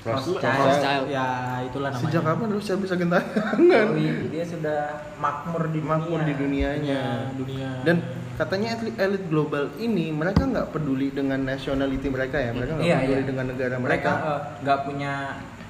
[0.00, 0.40] Rothschild.
[0.42, 1.06] Rothschild.
[1.08, 1.28] Ya,
[1.62, 2.04] itulah namanya.
[2.04, 3.86] Sejak kapan Rusia bisa gentayangan?
[3.86, 4.80] Oh, iya, dia sudah
[5.16, 5.92] makmur di dunia.
[5.94, 7.00] Makmur di dunianya.
[7.00, 7.70] Ya, dunia.
[7.84, 7.96] Dan
[8.34, 12.96] katanya elit, elit global ini mereka nggak peduli dengan nationality mereka ya, mereka nggak Iya,
[12.98, 13.28] peduli iya.
[13.28, 14.10] dengan negara mereka mereka.
[14.26, 15.12] eh, nggak punya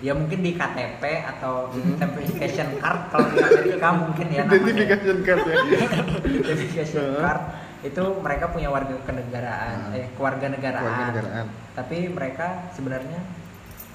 [0.00, 4.56] ya mungkin di KTP atau identification card kalau di Amerika mungkin ya namanya.
[4.56, 5.56] Identification card ya.
[6.40, 7.20] identification Heeh.
[7.20, 7.42] card
[7.80, 9.96] itu mereka punya warga kenegaraan Ah.
[9.96, 10.84] eh keluarga negaraan.
[10.84, 11.46] Kewarganegaraan.
[11.72, 13.20] tapi mereka sebenarnya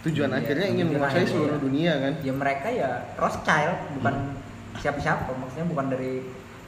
[0.01, 1.63] Tujuan Iya, akhirnya ingin menguasai seluruh ya.
[1.63, 2.13] dunia kan.
[2.21, 4.15] ya mereka ya Rothschild bukan
[4.75, 6.21] siapa-siapa maksudnya bukan dari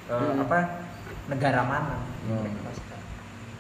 [0.03, 0.41] eh, Hmm.
[0.41, 0.57] apa
[1.27, 2.41] negara mana Hmm.
[2.41, 3.03] mereka Rothschild.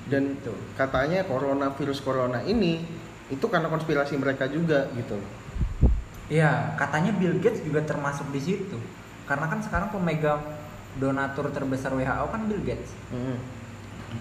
[0.07, 0.53] Dan Gitu.
[0.73, 2.81] katanya corona virus corona ini
[3.27, 5.17] itu karena konspirasi mereka juga gitu.
[6.27, 8.77] Iya, katanya Bill Gates juga termasuk di situ.
[9.23, 10.43] Karena kan sekarang pemegang
[10.97, 12.91] donatur terbesar WHO kan Bill Gates.
[13.11, 13.37] Mm.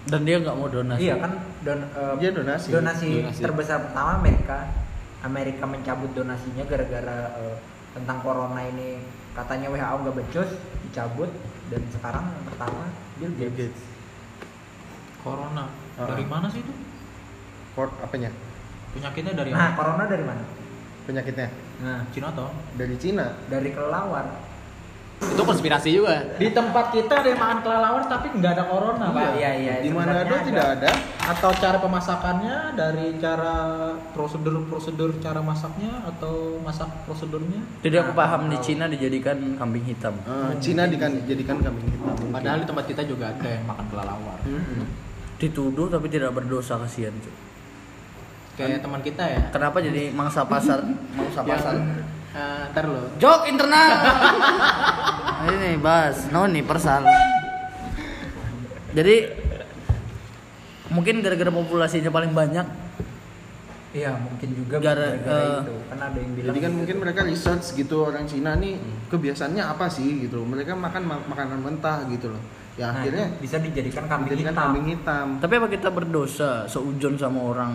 [0.07, 0.99] Dan dia nggak mau donasi.
[1.03, 1.31] Iya kan
[1.63, 2.67] don, eh, Dia donasi.
[2.69, 3.41] donasi Donasi.
[3.41, 4.67] terbesar pertama Amerika.
[5.19, 7.55] Amerika mencabut donasinya gara-gara eh,
[7.91, 9.01] tentang corona ini
[9.33, 10.49] katanya WHO nggak becus
[10.83, 11.31] dicabut
[11.67, 12.83] dan sekarang yang pertama
[13.17, 13.75] Bill Bill Gates.
[13.75, 13.81] Gates.
[15.23, 15.65] Corona.
[15.97, 16.07] Ah.
[16.07, 16.73] Dari mana sih itu?
[17.73, 18.31] For apanya?
[18.93, 19.75] Penyakitnya dari Nah, mana?
[19.75, 20.43] corona dari mana?
[21.07, 21.47] Penyakitnya
[21.79, 22.51] Nah, Cina toh.
[22.75, 23.25] dari Cina.
[23.47, 24.43] dari kelelawar.
[25.17, 26.37] Itu konspirasi juga.
[26.37, 29.33] Di tempat kita ada yang makan kelelawar tapi nggak ada corona, Pak.
[29.33, 29.73] Iya, iya.
[29.81, 30.89] Di mana ada tidak ada.
[31.25, 33.53] Atau cara pemasakannya dari cara
[34.13, 37.65] prosedur-prosedur cara masaknya atau masak prosedurnya?
[37.81, 40.13] Jadi aku paham di Cina dijadikan kambing hitam.
[40.29, 42.13] Ah, Cina dikan, jadikan kambing hitam.
[42.13, 42.29] mungkin.
[42.29, 44.37] Padahal di tempat kita juga ada yang makan kelelawar.
[44.45, 44.85] Mm-mm.
[45.41, 47.33] Dituduh tapi tidak berdosa kasihan cuy.
[48.57, 49.41] Kayak teman kita ya.
[49.47, 50.81] Kenapa jadi mangsa pasar?
[51.13, 51.73] Mangsa pasar.
[52.33, 53.05] Eh, ntar lo.
[53.15, 53.91] Jok internal.
[55.47, 57.05] ini bahas noni persal.
[58.91, 59.15] Jadi
[60.89, 62.65] mungkin gara-gara populasinya paling banyak
[63.87, 65.75] Iya, mungkin juga Gara- gara-gara eh, itu.
[65.87, 66.77] Kan ada yang bilang Jadi kan gitu.
[66.77, 70.43] mungkin mereka research gitu orang Cina nih kebiasaannya apa sih gitu.
[70.43, 72.41] Mereka makan ma- makanan mentah gitu loh.
[72.75, 74.63] Ya Nah, akhirnya bisa dijadikan kambing dijadikan hitam.
[74.65, 75.27] kambing hitam.
[75.39, 77.73] Tapi apa kita berdosa seujon sama orang?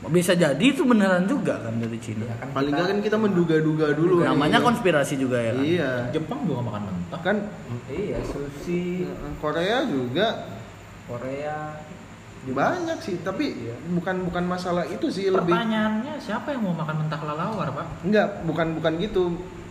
[0.00, 2.24] Bisa jadi itu beneran juga kan dari Cina.
[2.24, 4.24] Iya, kan Paling kita- nggak kan kita menduga-duga dulu.
[4.24, 4.64] Namanya Iya.
[4.64, 5.60] konspirasi juga ya kan.
[5.62, 5.90] Iya.
[6.10, 7.20] Jepang juga makan mentah.
[7.20, 7.36] Kan
[7.86, 9.04] Iya, sushi
[9.36, 10.48] Korea juga
[11.04, 11.76] Korea
[12.42, 13.76] banyak sih, tapi Iya.
[13.92, 17.86] bukan bukan masalah itu sih lebih Pertanyaannya siapa yang mau makan mentah kelelawar, Pak?
[18.00, 19.22] enggak, bukan bukan gitu.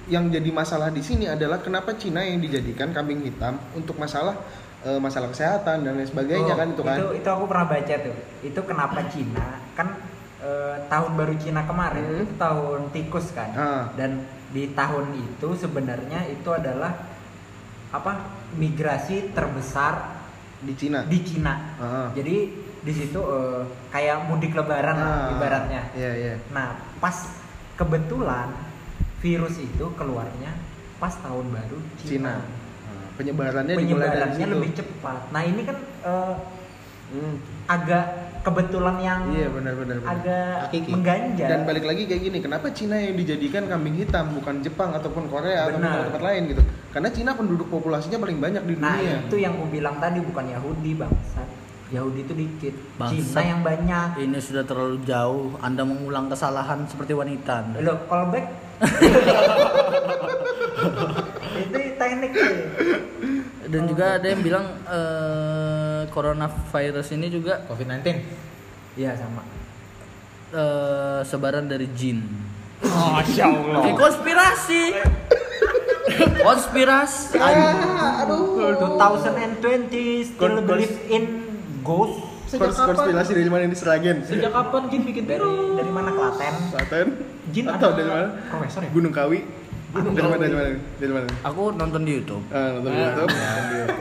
[0.05, 4.37] Yang jadi masalah di sini adalah kenapa Cina yang dijadikan kambing hitam untuk masalah
[4.79, 6.95] eh, masalah kesehatan dan lain sebagainya Oh, kan itu kan.
[6.95, 8.15] Itu, itu aku pernah baca tuh.
[8.39, 9.91] Itu kenapa Cina kan
[10.39, 12.15] eh, tahun baru Cina kemarin Hmm.
[12.17, 13.49] itu tahun tikus kan.
[13.51, 13.83] Ah.
[13.93, 16.93] Dan di tahun itu sebenarnya itu adalah
[17.89, 18.13] apa?
[18.51, 20.25] migrasi terbesar
[20.59, 21.05] Di Cina.
[21.05, 21.53] di Cina.
[21.77, 22.09] Ah.
[22.11, 22.49] Jadi
[22.79, 25.81] di situ eh, kayak mudik lebaran lah Ah, ibaratnya.
[25.93, 26.33] Iya, iya.
[26.49, 27.29] Nah, pas
[27.75, 28.49] kebetulan
[29.19, 30.49] virus itu keluarnya
[30.97, 32.09] pas tahun baru Cina.
[32.09, 32.35] Cina.
[33.15, 34.53] Penyebarannya dimulai dari Penyebarannya situ.
[34.55, 35.21] lebih cepat.
[35.29, 36.35] Nah, ini kan eh,
[37.09, 37.35] Hmm.
[37.65, 38.05] agak
[38.39, 39.97] kebetulan yang Iya, benar-benar.
[39.97, 40.13] benar.
[40.13, 40.89] agak Hakiki.
[40.89, 41.47] mengganjal.
[41.47, 45.67] Dan balik lagi kayak gini, kenapa Cina yang dijadikan kambing hitam bukan Jepang ataupun Korea
[45.67, 46.07] ataupun Benar.
[46.07, 46.61] tempat lain gitu?
[46.89, 49.17] Karena Cina penduduk populasinya paling banyak di Nah, dunia.
[49.21, 51.41] itu yang aku bilang tadi bukan Yahudi, bangsa.
[51.89, 52.73] Yahudi itu dikit.
[53.03, 54.07] Cina yang banyak.
[54.19, 55.57] Ini sudah terlalu jauh.
[55.59, 57.65] Anda mengulang kesalahan seperti wanita.
[57.65, 57.77] Anda.
[57.81, 58.45] Lo callback.
[61.59, 62.55] itu teknik tuh.
[63.69, 68.01] Dan juga ada yang bilang eh, coronavirus ini juga COVID-19.
[68.95, 69.45] Iya sama.
[70.49, 72.25] eh, sebaran dari jin.
[72.81, 73.85] Masya Allah.
[73.85, 74.81] Eh, konspirasi.
[76.39, 77.37] konspirasi.
[77.37, 78.57] Ah, aduh.
[78.73, 78.97] 2020
[80.25, 81.23] still Kon- believe in
[81.81, 82.17] ghost
[82.49, 82.89] Sejak Kons- kapan?
[82.97, 84.25] konspirasi dari mana ini Seragen?
[84.25, 85.45] Sejak kapan Jin bikin dari
[85.77, 86.53] dari mana Klaten?
[86.73, 87.07] Klaten?
[87.53, 88.27] Jin Atau dari mana?
[88.49, 88.89] Profesor ya?
[88.89, 89.39] Gunung Kawi?
[89.89, 90.37] Dari mana?
[90.37, 90.69] Dari mana?
[91.01, 91.27] Dari mana?
[91.41, 92.43] Aku nonton di YouTube.
[92.53, 93.31] Ah, nonton di Ah, YouTube.
[93.33, 93.51] ya.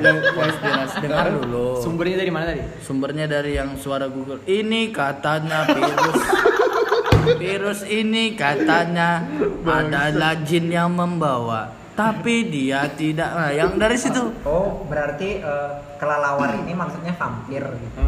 [0.04, 1.66] Yang Konspirasi dengar dulu.
[1.80, 2.62] Sumbernya dari mana tadi?
[2.84, 4.44] Sumbernya dari yang suara Google.
[4.44, 6.20] Ini katanya virus.
[7.36, 9.24] virus ini katanya
[9.64, 11.72] adalah jin yang membawa.
[11.96, 13.34] Tapi dia tidak.
[13.34, 14.22] Nah, yang dari situ.
[14.46, 17.98] Oh, berarti eh, kelelawar ini maksudnya vampir gitu.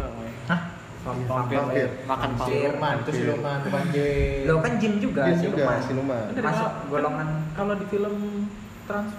[1.01, 1.15] Hah?
[1.25, 1.87] Vam- Vampir.
[2.05, 2.69] Makan Vampir.
[2.69, 4.39] Siluman, itu siluman, bukan jin.
[4.43, 5.79] Lo kan jin juga, Jin juga, siluman.
[5.81, 6.23] siluman.
[6.37, 8.15] Masuk golongan Kalau di film
[8.83, 9.11] Trans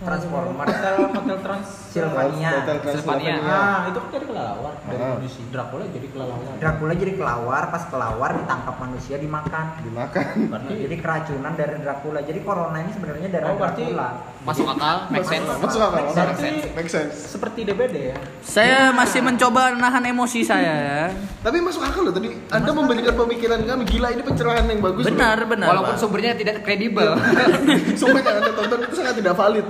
[0.00, 0.64] Transformer.
[0.64, 2.50] Hotel Hotel Trans Sylvania.
[2.64, 3.34] Transylvania.
[3.42, 5.12] Ah, itu kan dari kelelawar, dari Ah.
[5.14, 5.44] manusia.
[5.46, 6.52] Dracula jadi kelelawar.
[6.56, 9.66] Dracula jadi kelawar, pas kelawar ditangkap manusia dimakan.
[9.84, 10.24] Dimakan.
[10.48, 12.18] Berarti Jadi keracunan dari Dracula.
[12.22, 14.08] Jadi corona ini sebenarnya dari Oh, berarti- Dracula.
[14.40, 15.44] Masuk akal, make sense.
[15.44, 16.16] Masuk akal, akal.
[16.16, 17.12] Berarti- Make sense.
[17.28, 18.16] seperti DBD ya.
[18.40, 21.02] Saya masih mencoba nahan emosi saya ya.
[21.44, 22.32] Tapi masuk akal loh tadi.
[22.48, 25.04] Anda memberikan pemikiran kami gila ini pencerahan yang bagus.
[25.04, 25.12] loh.
[25.12, 25.68] Benar, benar.
[25.68, 26.00] Walaupun Pak.
[26.00, 27.20] sumbernya tidak kredibel.
[28.00, 29.66] Sumber yang Anda tonton itu sangat tidak valid.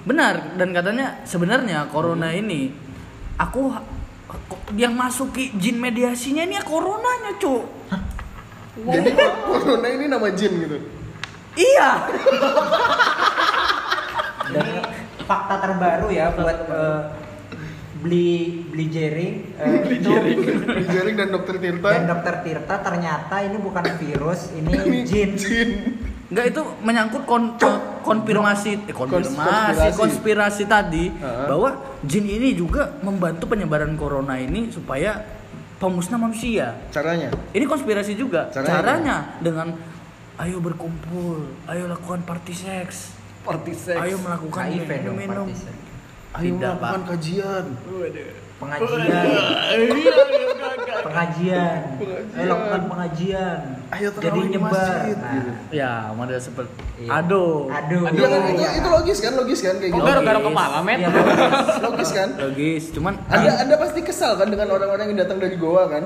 [0.00, 2.72] Benar dan katanya sebenarnya corona ini
[3.36, 3.68] aku
[4.80, 7.64] yang masuki jin mediasinya ini ya coronanya, Cuk.
[8.80, 9.12] Jadi
[9.44, 10.78] corona ini nama jin gitu.
[11.52, 11.88] Iya.
[14.50, 14.66] Dan
[15.22, 17.00] fakta terbaru ya buat eh,
[18.00, 20.08] beli beli jering eh, itu
[20.88, 21.88] Jaring dan dokter Tirta.
[21.92, 25.30] dan dokter Tirta ternyata ini bukan virus, ini jin.
[25.36, 25.70] Jin.
[26.30, 27.58] Enggak itu menyangkut kon-
[28.00, 29.98] konfirmasi eh, konfirmasi Konspirasi.
[29.98, 31.46] konspirasi tadi Heeh.
[31.46, 35.20] bahwa jin ini juga membantu penyebaran corona ini supaya
[35.76, 36.76] pemusnah manusia.
[36.88, 37.34] Caranya.
[37.50, 38.48] Ini konspirasi juga.
[38.48, 39.68] Caranya Caranya, dengan
[40.38, 43.96] ayo berkumpul, ayo lakukan party seks, Party sex.
[43.96, 45.74] ayo melakukan HIV dong party sex.
[46.30, 47.08] Ayo Tidak, melakukan Pak.
[47.10, 47.64] kajian.
[48.60, 49.00] pengajian
[50.60, 51.80] Iya, pengajian
[52.36, 53.58] ayo lakukan pengajian
[53.90, 55.56] Ayo jadi di nyebar Nah.
[55.72, 57.10] Ya, model seperti Iya.
[57.18, 57.66] aduh.
[57.66, 60.06] aduh Iya kan itu, itu logis kan, logis kan kayak Kok gitu.
[60.06, 60.98] garuk-garuk kepala, met?
[61.00, 61.08] Iya,
[61.80, 62.28] Logis kan?
[62.36, 66.04] Logis, cuman Anda Anda pasti kesal kan dengan orang-orang yang datang dari Goa kan?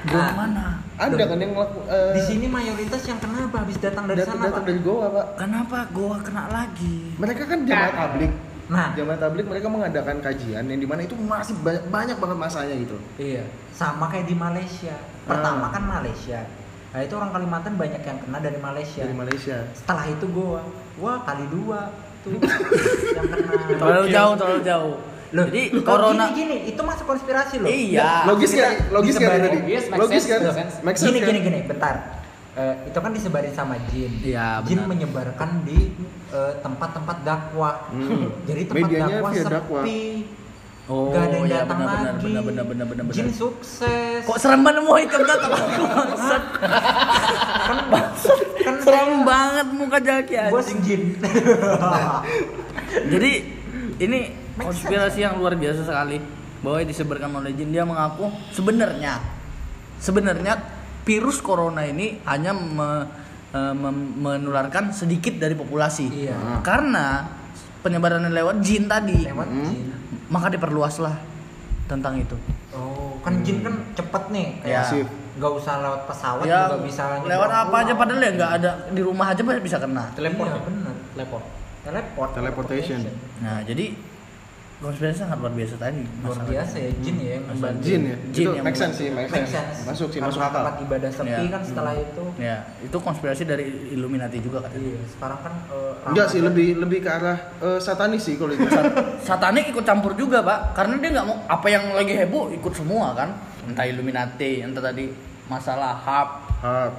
[0.00, 0.32] gua Nah.
[0.34, 0.66] mana?
[0.98, 4.44] Ada kan yang ngelaku, eh, di sini mayoritas yang kenapa habis datang dari datang, sana
[4.44, 5.26] datang pak dari Goa pak.
[5.38, 6.96] Kenapa gua kena lagi?
[7.14, 8.32] Mereka kan jamaah tablik.
[8.68, 12.74] nah Jamaah tablik mereka mengadakan kajian yang di mana itu masih banyak, banyak banget masanya
[12.76, 13.00] gitu.
[13.16, 13.40] iya
[13.72, 14.92] sama kayak di Malaysia
[15.24, 15.72] pertama Ah.
[15.72, 16.44] kan Malaysia
[16.88, 19.56] nah itu orang Kalimantan banyak yang kena dari Malaysia Dari Malaysia.
[19.72, 20.60] setelah itu gua
[20.96, 21.88] wah kali dua
[22.20, 22.36] tuh
[23.16, 24.96] yang kena Terlalu jauh, terlalu jauh.
[25.28, 27.68] Loh, Jadi loh, corona gini, gini, itu masuk konspirasi loh.
[27.68, 28.24] Iya.
[28.24, 28.72] Logis kan?
[28.88, 29.58] Logis kan disebarin- tadi?
[29.94, 30.40] Logis kan?
[30.94, 31.94] Gini, gini, gini, bentar.
[32.52, 34.10] Eh, itu kan disebarin sama jin.
[34.18, 34.90] Iya, Jin benar.
[34.90, 35.94] menyebarkan di
[36.28, 37.86] eh, tempat-tempat dakwah.
[37.88, 38.34] Hmm.
[38.44, 39.46] Jadi tempat Medianya dakwah sepi.
[39.48, 39.82] dakwah.
[40.88, 42.24] Oh, Gak ada yang iya, datang benar, lagi.
[42.24, 43.36] benar, benar, benar, benar, Jin benar.
[43.36, 44.20] sukses.
[44.24, 46.42] Kok serem banget mau hitam datang bangsat.
[47.60, 47.78] kan,
[48.58, 50.80] kan Serem banget muka Jaki Bos anjing.
[50.82, 51.02] jin.
[53.12, 53.32] Jadi
[54.00, 54.20] ini
[54.60, 56.18] konspirasi yang luar biasa sekali
[56.58, 59.22] bahwa disebarkan oleh jin dia mengaku sebenarnya
[59.96, 60.54] sebenarnya
[61.02, 63.06] virus corona ini hanya me-
[63.48, 66.60] eh, mem- menularkan sedikit dari populasi Iya.
[66.60, 67.24] karena
[67.78, 69.64] penyebarannya lewat jin tadi Lewat Hmm.
[69.64, 69.88] jin.
[70.28, 71.14] maka diperluaslah
[71.86, 72.36] tentang itu
[72.70, 74.48] Oh, kan jin kan cepet nih.
[74.62, 74.84] Ya.
[74.84, 75.08] Masif.
[75.34, 78.00] Gak usah lewat pesawat ya juga bisa lewat apa aja pulau.
[78.02, 80.46] padahal ya nggak ada di rumah aja bisa kena Teleport.
[80.46, 80.94] Iya, bener.
[81.14, 81.44] Teleport.
[81.80, 82.30] Teleport.
[82.34, 82.98] Teleportation.
[83.38, 83.94] nah jadi
[84.78, 87.82] konspirasi sangat luar biasa tadi Luar biasa ya jin ya yang membantu.
[87.82, 88.16] Jin ya?
[88.30, 89.50] Jin itu yang make sense sih, make sense.
[89.50, 89.78] sense.
[89.82, 90.62] Masuk sih, masuk akal.
[90.62, 91.50] tempat ibadah sepi Iya.
[91.50, 92.24] kan setelah itu.
[92.38, 96.54] ya itu konspirasi dari Illuminati juga kan Iya, sekarang kan eh, Enggak sih, Ramadan.
[96.54, 98.66] lebih lebih ke arah eh, satanis sih kalau itu.
[99.20, 103.12] satanik ikut campur juga pak karena dia nggak mau apa yang lagi heboh ikut semua
[103.12, 105.10] kan entah Illuminati entah tadi
[105.48, 106.90] masalah hub Hap.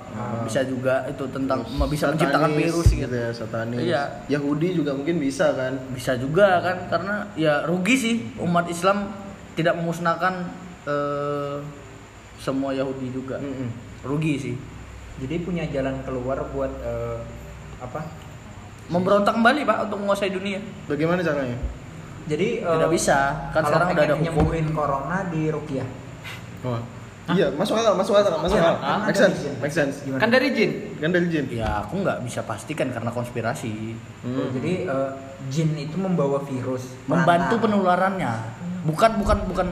[0.47, 3.79] bisa juga itu tentang bisa Satanis, menciptakan virus gitu ya, satanis.
[3.83, 4.01] Iya.
[4.31, 5.75] Yahudi juga mungkin bisa kan.
[5.91, 9.11] bisa juga kan karena ya rugi sih umat Islam
[9.59, 10.47] tidak memusnahkan
[10.87, 11.59] eh,
[12.39, 13.67] semua Yahudi juga Mm-mm.
[14.07, 14.55] rugi sih
[15.19, 17.19] Jadi punya jalan keluar buat eh,
[17.83, 18.07] apa?
[18.87, 21.59] memberontak kembali pak untuk menguasai dunia Bagaimana caranya?
[22.31, 25.87] Jadi tidak bisa kan kalau sekarang udah ada hukum nyembuhin corona di rukiah.
[27.29, 28.75] Iya, masuk akal, masuk akal, masuk Iya, akal.
[28.79, 29.95] kan Make sense, make sense.
[30.01, 30.19] Gimana?
[30.19, 30.71] Kan dari jin.
[30.97, 31.45] Kan dari jin.
[31.47, 34.49] ya aku nggak bisa pastikan karena konspirasi Oh, Hmm.
[34.51, 35.09] Jadi eh,
[35.47, 36.89] jin itu membawa virus.
[37.05, 37.63] membantu Perantara.
[37.63, 38.31] penularannya
[38.81, 39.67] bukan bukan bukan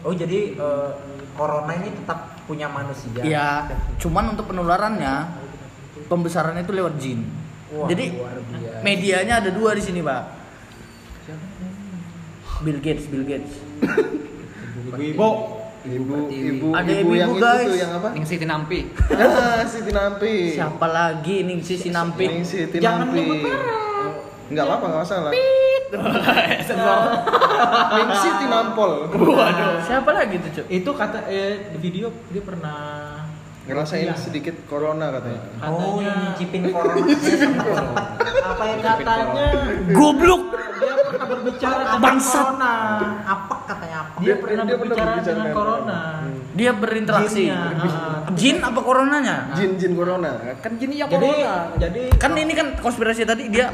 [0.00, 0.90] Oh jadi eh,
[1.32, 3.20] corona ini tetap punya manusia.
[3.20, 3.66] ya
[3.96, 5.14] cuman untuk penularannya
[6.04, 7.20] pembesarannya itu lewat jin
[7.70, 8.80] Wah, jadi luar biasa.
[8.80, 10.22] medianya ada dua di sini pak
[12.60, 13.54] Bill Gates Bill Gates
[14.88, 15.20] Ibu-ibu.
[15.88, 17.64] Ibu, ibu, Ada ibu yang ibu-ibu, itu guys.
[17.64, 18.08] tuh yang apa?
[18.12, 18.78] Ning Siti Nampi.
[19.08, 20.34] Ah, Siti Nampi.
[20.52, 23.18] siapa lagi nih si Sinampi Ning Siti Jangan Nampi.
[23.18, 23.56] nyebut
[24.48, 25.32] Enggak apa-apa, enggak masalah.
[27.90, 28.92] Ning Siti Nampol.
[29.80, 32.78] siapa lagi tuh cuk Itu kata eh, di video dia pernah
[33.64, 34.16] Ngerasain Iya.
[34.16, 35.40] sedikit corona katanya.
[35.62, 37.04] Oh, yang katanya nyicipin corona
[38.40, 39.44] apa yang katanya
[39.92, 40.42] goblok
[40.74, 42.72] dia pernah berbicara tentang corona.
[42.96, 43.47] apa apa?
[44.18, 45.98] Dia, Dia- pernah dia berbicara berbicara dengan corona.
[46.18, 46.36] Hmm.
[46.50, 48.34] dia berinteraksi Jinnya, ah.
[48.34, 50.30] jin apa coronanya Jin-jin corona.
[50.58, 51.54] Kan jin ya Jadi corona.
[51.76, 53.70] jadi kan ini kan konspirasi tadi dia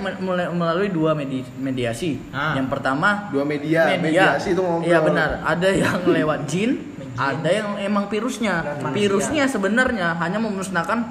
[0.53, 2.53] melalui dua medi- mediasi Ah.
[2.53, 4.37] yang pertama Dua media, media.
[4.37, 4.85] mediasi itu ngobrol.
[4.85, 5.31] Iya benar.
[5.43, 7.09] Ada yang lewat jin, Jin.
[7.15, 8.55] ada yang emang virusnya.
[8.91, 11.09] Virusnya sebenarnya hanya memusnahkan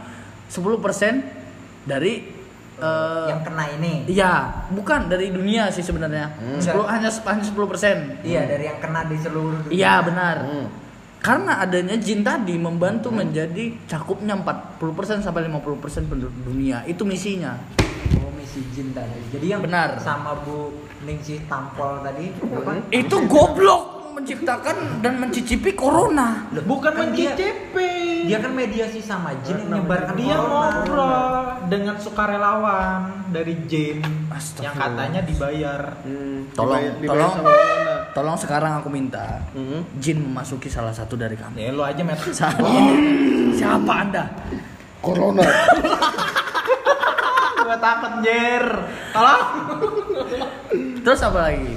[0.48, 1.26] 10%
[1.84, 2.33] dari
[2.84, 3.94] eh, yang kena ini.
[4.12, 4.34] Iya,
[4.76, 6.36] bukan dari dunia sih sebenarnya.
[6.36, 6.60] Hmm.
[6.60, 8.28] 10 hanya hanya 10%.
[8.28, 9.74] Iya, dari yang kena di seluruh dunia.
[9.74, 10.36] Iya, benar.
[10.44, 10.68] Hmm.
[11.24, 16.84] Karena adanya jin tadi membantu menjadi cakupnya 40% sampai 50% penduduk dunia.
[16.84, 17.56] Itu misinya.
[18.20, 19.32] Oh, misi jin tadi.
[19.32, 20.04] Jadi yang Benar.
[20.04, 20.76] sama Bu
[21.08, 22.28] Ningsih Tampol tadi?
[22.92, 23.93] Itu goblok
[24.24, 26.48] menciptakan dan mencicipi corona.
[26.64, 27.92] bukan Kan dia- mencicipi.
[28.24, 30.48] Dia kan mediasi sama jin yang menyebarkan dia corona.
[30.48, 31.36] ngobrol
[31.68, 34.00] dengan sukarelawan dari jin
[34.58, 36.00] yang katanya dibayar.
[36.02, 37.36] Hmm, Tolong, dibayar- dibayar tolong.
[37.36, 37.52] sama.
[38.14, 40.00] Tolong sekarang aku minta Mhm.
[40.00, 41.68] jin memasuki salah satu dari kami.
[41.68, 42.16] Ya lo aja met.
[42.32, 42.96] Saat ini
[43.54, 44.24] siapa Anda?
[45.04, 45.44] Corona.
[47.60, 48.64] Gua takut jer.
[49.12, 49.42] Tolong.
[50.98, 51.76] Terus apa lagi?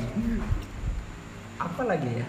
[1.59, 2.27] apa lagi ya?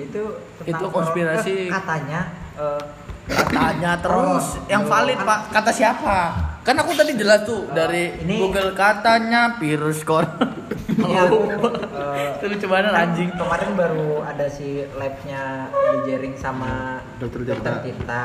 [0.00, 0.22] Itu
[0.62, 1.66] Itu konspirasi.
[1.66, 2.20] Eh, katanya
[2.54, 2.82] eh,
[3.28, 5.38] Katanya terus Oh, yang loh, valid kan- pak.
[5.52, 6.18] Kata siapa?
[6.62, 10.48] Kan aku tadi jelas tuh dari ini- Google katanya virus corona.
[10.88, 13.28] Iya, eh, Itu lucu banget kan anjing.
[13.30, 17.52] Kemarin baru ada si labnya di Jering sama Dokter Tirta.
[17.54, 18.24] Dokter Tirta.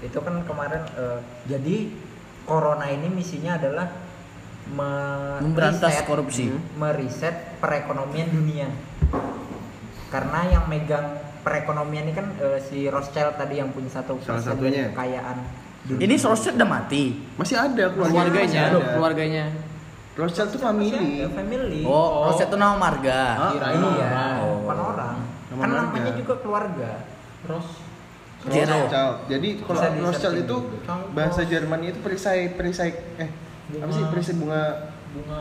[0.00, 1.76] Itu kan kemarin eh, jadi
[2.44, 3.88] corona ini misinya adalah
[4.68, 6.52] me- Memberantas korupsi.
[6.74, 8.68] meriset perekonomian dunia.
[10.12, 11.06] Karena yang megang
[11.40, 14.92] perekonomian ini kan eh, si Rothschild tadi yang punya satu Salah satunya.
[14.92, 15.36] kekayaan
[15.88, 16.04] dunia.
[16.04, 17.04] Ini Rothschild udah mati.
[17.34, 18.92] Masih ada keluarga keluarganya masih ada.
[18.94, 19.44] keluarganya
[20.12, 21.24] Rothschild tuh family.
[21.26, 21.80] family.
[21.82, 23.20] Oh, Rothschild itu nama marga.
[23.40, 24.12] Ah, iya,
[24.44, 24.60] Oh.
[24.60, 25.16] bukan orang.
[25.48, 25.80] Nama kan marga.
[25.82, 26.90] namanya juga keluarga.
[28.44, 28.74] Zero.
[28.76, 29.16] Rothschild.
[29.30, 30.56] Jadi kalau Rothschild itu
[31.10, 33.30] bahasa Jermannya itu perisai perisai eh
[33.72, 34.62] apa sih perisai bunga
[35.12, 35.40] bunga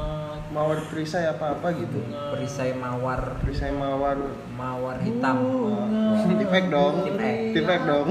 [0.52, 2.04] mawar perisai apa apa gitu.
[2.04, 4.18] bunga Perisai mawar, Perisai mawar
[4.52, 5.38] mawar hitam.
[5.40, 6.96] uh, tipek dong.
[7.08, 7.80] Tipek.
[7.88, 8.08] Dong.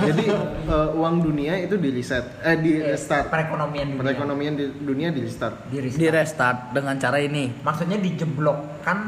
[0.00, 3.26] Jadi eh, uang dunia itu di reset eh di restart.
[3.28, 4.02] perekonomian dunia.
[4.06, 5.66] Perekonomian di dunia di restart.
[5.66, 6.00] Di restart.
[6.00, 7.50] Di restart dengan cara ini.
[7.62, 8.98] Maksudnya dijeblokkan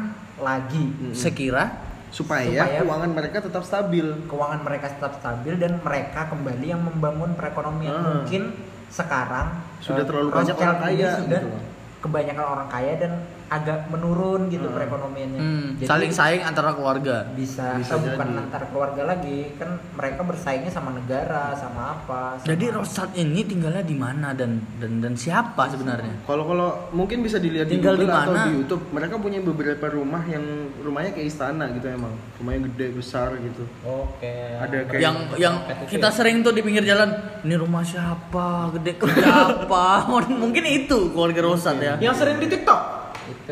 [0.42, 4.04] lagi Sekira Supaya, Supaya- keuangan mereka tetap stabil.
[4.28, 7.88] keuangan mereka tetap stabil dan mereka kembali yang membangun perekonomian.
[7.96, 8.04] Ah.
[8.20, 8.52] Mungkin
[8.92, 9.48] sekarang
[9.80, 11.62] Sudah eh, terlalu banyak orang kaya sudah gitu loh.
[11.98, 13.12] kebanyakan orang kaya dan
[13.52, 14.74] agak menurun gitu Hmm.
[14.74, 15.38] perekonomiannya.
[15.38, 17.28] hmm, Jadi saling saing antara keluarga.
[17.32, 18.40] bisa, Bisa eh, bukan jadi.
[18.40, 23.82] antar keluarga lagi kan mereka bersaingnya sama negara sama apa sama- Jadi Rothschild ini tinggalnya
[23.82, 26.22] di mana dan dan dan siapa sebenarnya?
[26.22, 28.42] Kalau kalau mungkin bisa dilihat Tinggal di Google di atau mana?
[28.42, 30.44] di YouTube, mereka punya beberapa rumah yang
[30.78, 32.12] rumahnya kayak istana gitu emang.
[32.36, 33.64] Rumahnya gede besar gitu.
[33.82, 35.54] oke Ada kayak yang yang
[35.86, 37.10] kita sering tuh di pinggir jalan
[37.40, 39.26] ini rumah siapa gede kerja
[39.58, 40.06] apa
[40.42, 43.01] mungkin itu keluarga Rothschild ya yang sering di TikTok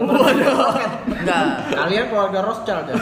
[0.00, 1.44] enggak.
[1.74, 2.94] Kalian keluarga Rothschild ya?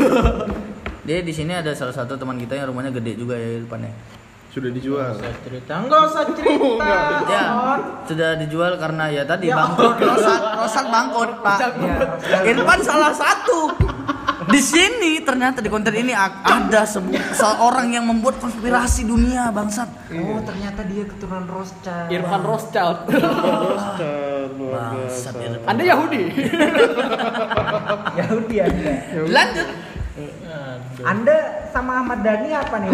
[1.08, 3.92] Dia di sini ada salah satu teman kita yang rumahnya gede juga ya di depannya.
[4.52, 5.12] Sudah dijual.
[5.12, 5.72] Nggak usah cerita.
[5.80, 6.92] Nggak usah cerita.
[7.28, 7.44] Ya
[8.04, 9.96] sudah dijual karena ya tadi bangkrut.
[9.96, 11.58] Rothschild Rothschild bangkrut pak.
[12.44, 13.87] Irfan salah satu
[14.48, 16.82] di sini ternyata di konten ini ada
[17.36, 19.88] seorang yang membuat konspirasi dunia bangsat.
[20.16, 22.08] Oh ternyata dia keturunan Rothschild.
[22.08, 22.98] Irfan Rothschild.
[23.12, 25.34] Rothschild, bangsat.
[25.36, 25.68] Irfan.
[25.68, 26.22] Anda Yahudi.
[28.16, 28.92] Yahudi anda.
[29.28, 29.68] Lanjut.
[30.98, 31.36] Anda
[31.70, 32.90] sama Ahmad Dhani apa nih?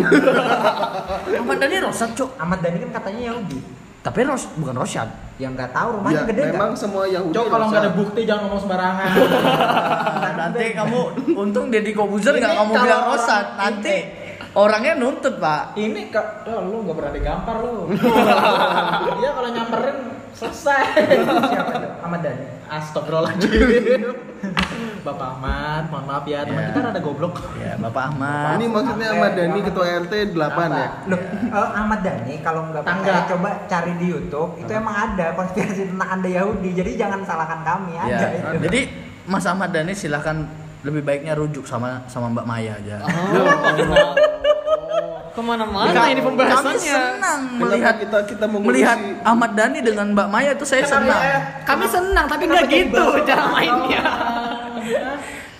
[1.40, 5.08] Ahmad Dhani Rothschild cuk Ahmad Dhani kan katanya Yahudi tapi Ros bukan Rothschild
[5.40, 7.32] yang nggak tahu Ya, rumahnya gede memang nggak semua Yahudi.
[7.32, 9.08] Cok kalau nggak ada bukti jangan ngomong sembarangan.
[10.44, 10.98] Nanti kamu
[11.32, 13.96] untung Deddy Kobuzer nggak kamu kalau bilang Rothschild nanti
[14.52, 15.72] orangnya nuntut pak.
[15.80, 17.88] Ini kak oh, lu nggak pernah digampar lu.
[19.24, 19.96] Dia kalau nyamperin
[20.36, 20.84] selesai.
[21.24, 22.46] Siapa tuh Ahmad Dhani.
[22.68, 24.12] Astagfirullahaladzim
[25.04, 26.68] Bapak Ahmad, mohon maaf ya, teman Ya.
[26.72, 27.36] kita rada goblok.
[27.54, 28.56] Ya Bapak Ahmad.
[28.56, 30.40] Ini maksudnya Ahmad Dhani ketua RT 8
[30.72, 30.88] ya.
[31.04, 33.04] Loh, eh, Ahmad Dhani kalau nggak Tangga.
[33.04, 36.70] percaya coba cari di YouTube itu emang ada konspirasi tentang anda Yahudi.
[36.72, 38.64] Jadi jangan salahkan kami ya itu.
[38.64, 38.80] jadi
[39.24, 40.36] Mas Ahmad Dhani silahkan
[40.80, 42.96] lebih baiknya rujuk sama sama Mbak Maya aja.
[45.30, 46.78] Ke mana-mana Kami- ini kami pembahasannya?
[46.78, 51.20] Kenapa senang melihat kita kita mengurusi melihat Ahmad Dhani dengan Mbak Maya itu saya senang.
[51.62, 54.02] kami senang tapi nggak gitu cara mainnya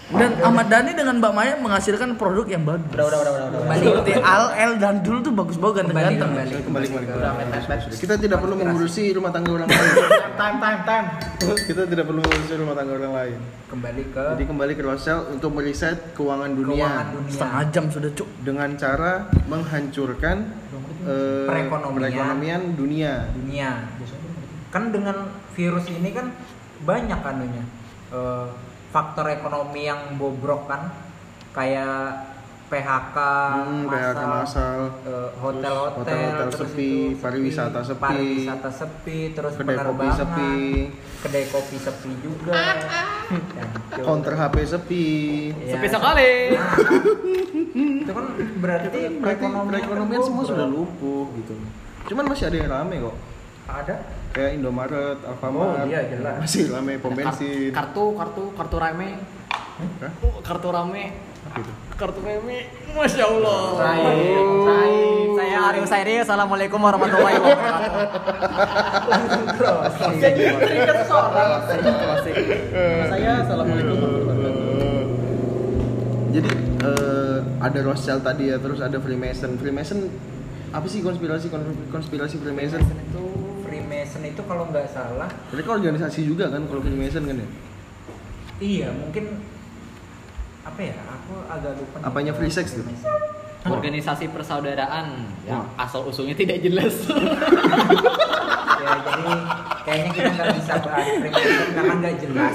[0.04, 3.60] dan Ahmad Dhani dengan Mbak Maya menghasilkan produk yang bagus Udah, udah, udah, udah, udah.
[3.64, 3.84] Kembali.
[3.88, 7.44] seperti Al El dan dulu tuh bagus-bagus kembali ganteng-ganteng kembali kembali kembali.
[7.48, 7.96] Met.
[7.96, 9.94] Kita tidak perlu mengurusi rumah tangga orang lain.
[10.36, 11.06] Time, time, time
[11.66, 13.38] kita tidak perlu mengurusi rumah tangga orang lain.
[13.64, 18.10] kembali ke Jadi kembali ke Rothschild untuk meriset keuangan dunia keuangan dunia setengah jam sudah
[18.14, 19.12] cuk dengan cara
[19.50, 20.36] menghancurkan
[21.08, 21.96] eh, Perekonomian.
[21.96, 23.12] perekonomian dunia.
[23.34, 23.70] dunia
[24.70, 25.16] kan dengan
[25.58, 26.30] virus ini kan
[26.86, 27.64] banyak anunya
[28.14, 28.46] eh,
[28.94, 30.86] faktor ekonomi yang bobrok kan
[31.50, 32.30] kayak
[32.64, 33.16] PHK
[33.52, 34.78] Hmm, PHK massal.
[35.02, 38.00] eh, hotel-hotel hotel-hotel terus sepi, itu pariwisata sepi.
[38.00, 40.52] pariwisata sepi terus Kedai kopi sepi.
[41.20, 42.54] kedai kopi sepi juga
[43.50, 45.06] Dan itu- Counter HP sepi.
[45.60, 46.32] Ya, sepi sekali
[47.74, 48.26] itu kan
[48.56, 51.54] berarti Berarti perekonomian, perekonomian semua sudah lumpuh gitu.
[52.06, 53.16] Cuman masih ada yang rame kok.
[53.66, 53.96] ada
[54.34, 55.86] Kayak Indomaret, Oh, Alfamart.
[55.86, 56.42] iya, jelas.
[56.42, 57.70] Masih rame pom bensin.
[57.70, 59.08] kartu kartu kartu rame
[60.02, 60.10] Hah?
[60.42, 61.04] kartu rame
[61.94, 62.58] kartu rame
[62.90, 63.78] masya allah
[65.34, 67.90] saya Aryo Sairi Assalamualaikum warahmatullahi wabarakatuh
[69.54, 72.14] langsung Jadi trigger seseorang Nama
[73.06, 75.06] saya Assalamualaikum warahmatullahi wabarakatuh
[76.32, 76.50] Jadi
[76.82, 79.54] eh, ada Rothschild tadi ya, terus ada Freemason.
[79.54, 79.98] Freemason
[80.70, 81.46] apa sih konspirasi
[81.88, 82.82] konspirasi Freemason?
[82.82, 83.22] itu
[83.94, 87.48] Freemason itu kalau nggak salah Mereka organisasi juga kan kalau Freemason kan ya?
[88.56, 89.38] iya mungkin
[90.64, 91.96] apa ya aku agak lupa.
[92.02, 92.82] Apanya free sex tuh?
[93.64, 95.06] Organisasi persaudaraan
[95.44, 96.94] yang asal usulnya tidak jelas.
[98.82, 99.34] ya jadi
[99.84, 101.06] kayaknya kita nggak bisa bahas
[101.70, 102.54] karena nggak jelas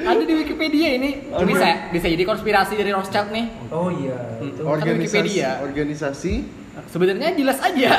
[0.00, 1.10] Ada di Wikipedia ini.
[1.44, 3.46] Bisa bisa jadi konspirasi dari Rothschild nih.
[3.70, 5.50] oh iya itu Kan organisasi Wikipedia.
[5.60, 6.34] organisasi
[6.86, 7.90] Sebenarnya jelas aja.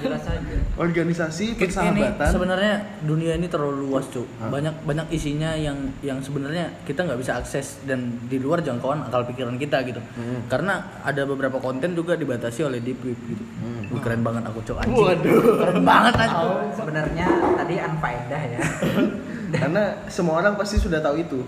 [0.00, 2.30] jelas aja organisasi ini persahabatan.
[2.32, 2.74] sebenarnya
[3.04, 4.24] dunia ini terlalu luas cuk.
[4.48, 9.28] Banyak banyak isinya yang yang sebenarnya kita nggak bisa akses dan di luar jangkauan akal
[9.28, 10.00] pikiran kita gitu.
[10.48, 13.44] Karena ada beberapa konten juga dibatasi oleh deep web gitu.
[13.92, 14.80] Wih, keren banget aku cuk.
[14.80, 15.20] Anjing.
[15.60, 17.26] Keren banget anjing oh sebenarnya
[17.60, 18.60] tadi unfaedah ya.
[19.60, 21.40] Karena semua orang pasti sudah tahu itu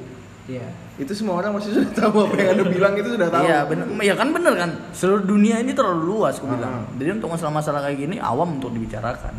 [0.50, 0.66] iya
[0.98, 3.86] itu semua orang pasti sudah tahu apa yang anda bilang itu sudah tahu Iya bener,
[4.02, 4.70] ya kan bener kan.
[4.90, 6.86] Seluruh dunia ini terlalu luas, aku bilang.
[6.98, 9.34] Jadi untuk masalah-masalah kayak gini awam untuk dibicarakan.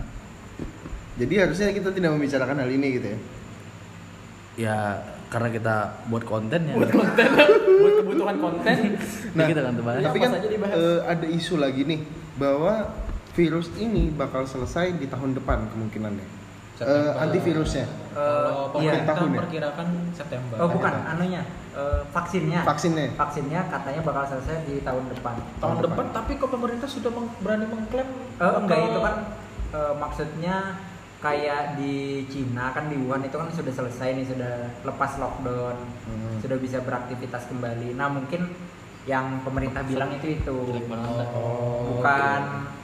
[1.14, 3.20] jadi harusnya kita tidak membicarakan hal ini gitu ya
[4.54, 4.78] Ya
[5.30, 5.76] karena kita
[6.10, 6.74] buat konten ya.
[6.78, 7.26] Buat konten,
[7.82, 8.76] buat kebutuhan konten.
[9.34, 10.02] Nah, kita kan bahas.
[10.06, 12.02] tapi kan eh, ada isu lagi nih
[12.38, 12.90] bahwa
[13.34, 16.43] virus ini bakal selesai di tahun depan kemungkinannya
[16.84, 17.24] Eh, September.
[17.24, 19.32] antivirusnya Kalau iya pemerintah tahun ya?
[19.32, 20.56] memperkirakan September.
[20.56, 26.06] oh bukan anunya eh, vaksinnya vaksinnya vaksinnya katanya bakal selesai di tahun depan Tahun depan,
[26.12, 29.16] tapi kok pemerintah sudah meng- berani mengklaim Eh, enggak itu kan
[29.72, 30.56] eh, maksudnya
[31.20, 31.96] kayak di
[32.28, 34.54] Cina kan di Wuhan itu kan sudah selesai nih sudah
[34.84, 36.36] lepas lockdown Hmm.
[36.38, 38.52] sudah bisa beraktivitas kembali nah mungkin
[39.04, 40.52] yang pemerintah bilang itu itu.
[40.52, 42.42] Oh, bukan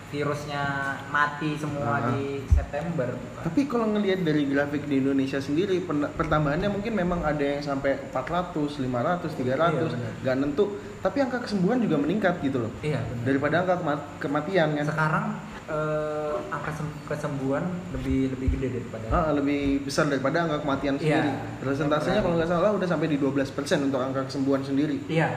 [0.09, 0.63] virusnya
[1.07, 2.09] mati semua Ah.
[2.09, 3.41] di September bukan.
[3.43, 8.49] Tapi kalau ngelihat dari grafik di Indonesia sendiri, pertambahannya mungkin memang ada yang sampai 400,
[8.75, 10.65] 500, 300, Iya, nggak nentu.
[10.99, 12.71] Tapi angka kesembuhan juga meningkat gitu loh.
[12.81, 13.23] iya benar.
[13.23, 14.85] Daripada angka kema- kematian kan.
[14.85, 15.25] sekarang
[15.69, 17.61] eh, angka sem- kesembuhan
[17.93, 21.01] lebih lebih gede daripada Ah, lebih besar daripada angka kematian Iya.
[21.21, 21.31] sendiri.
[21.59, 23.53] Persentasenya kalau nggak salah udah sampai di 12%
[23.83, 24.97] untuk angka kesembuhan sendiri.
[25.05, 25.29] iya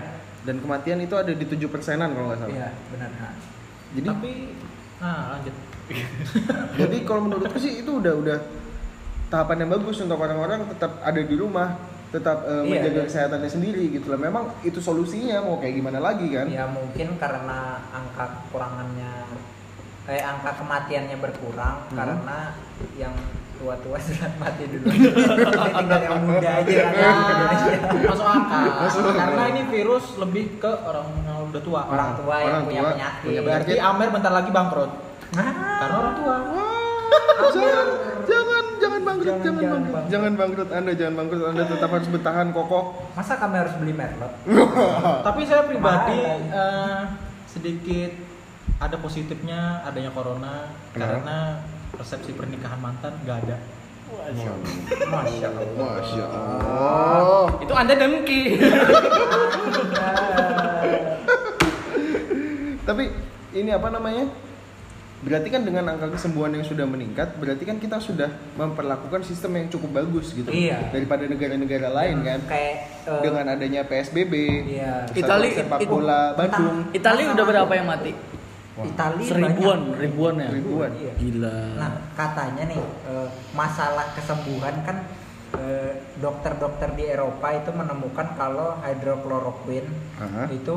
[0.42, 2.50] Dan kematian itu ada di 7 persenan kalau nggak salah.
[2.50, 3.32] iya benar nah.
[3.92, 4.32] Jadi Tapi
[5.02, 5.54] nah lanjut.
[6.80, 8.38] jadi kalau menurutku sih itu udah udah
[9.28, 11.74] tahapan yang bagus untuk orang-orang tetap ada di rumah,
[12.08, 13.06] tetap eh, Iya, menjaga iya.
[13.08, 14.20] kesehatannya sendiri gitu lah.
[14.20, 16.46] Memang itu solusinya mau kayak gimana lagi kan?
[16.46, 19.12] Ya mungkin karena angka kekurangannya
[20.02, 21.96] eh angka kematiannya berkurang Hmm.
[21.98, 22.38] karena
[22.98, 23.14] yang
[23.58, 24.86] tua-tua sudah mati dulu.
[24.90, 27.14] Tinggal yang muda aja kan.
[28.10, 28.64] Masuk akal.
[29.14, 31.06] Karena ini virus lebih ke orang
[31.52, 31.80] udah tua.
[31.84, 33.26] Orang tua yang Orang punya tua penyakit.
[33.28, 34.90] punya Berarti Amer bentar lagi bangkrut.
[35.32, 35.48] Nah,
[35.78, 36.36] Karena orang tua.
[37.52, 37.86] jangan
[38.24, 40.04] jangan jangan bangkrut Jangan, jangan, bangkrut bangkrut.
[40.08, 44.32] jangan bangkrut anda jangan bangkrut anda tetap harus bertahan kokoh masa kami harus beli merlot?
[45.26, 46.40] Tapi saya pribadi Mahal.
[46.50, 47.00] eh,
[47.44, 48.10] sedikit
[48.78, 51.20] ada positifnya adanya corona Kenapa?
[51.20, 51.38] karena
[51.92, 53.56] resepsi pernikahan mantan gak ada.
[54.12, 54.50] Masya
[55.48, 55.64] Allah.
[55.74, 58.42] masya allah Itu Anda dengki.
[62.82, 63.14] tapi
[63.52, 64.26] ini apa namanya
[65.22, 68.26] berarti kan dengan angka kesembuhan yang sudah meningkat berarti kan kita sudah
[68.58, 70.90] memperlakukan sistem yang cukup bagus gitu Iya.
[70.90, 72.74] daripada negara-negara lain kan Kayak
[73.06, 74.34] eh, dengan adanya PSBB
[74.68, 75.06] Iya.
[75.14, 78.10] Itali- sepak bola Bandung Italia udah berapa yang mati?
[78.74, 80.00] Itali Seribuan, banyak.
[80.00, 80.48] ribuan ya.
[80.48, 81.12] ribuan Iya.
[81.14, 81.56] Gila.
[81.76, 84.96] Nah, katanya nih eh, masalah kesembuhan kan
[85.54, 90.48] eh, dokter-dokter di Eropa itu menemukan kalau hidrokloroquine Aha.
[90.48, 90.76] itu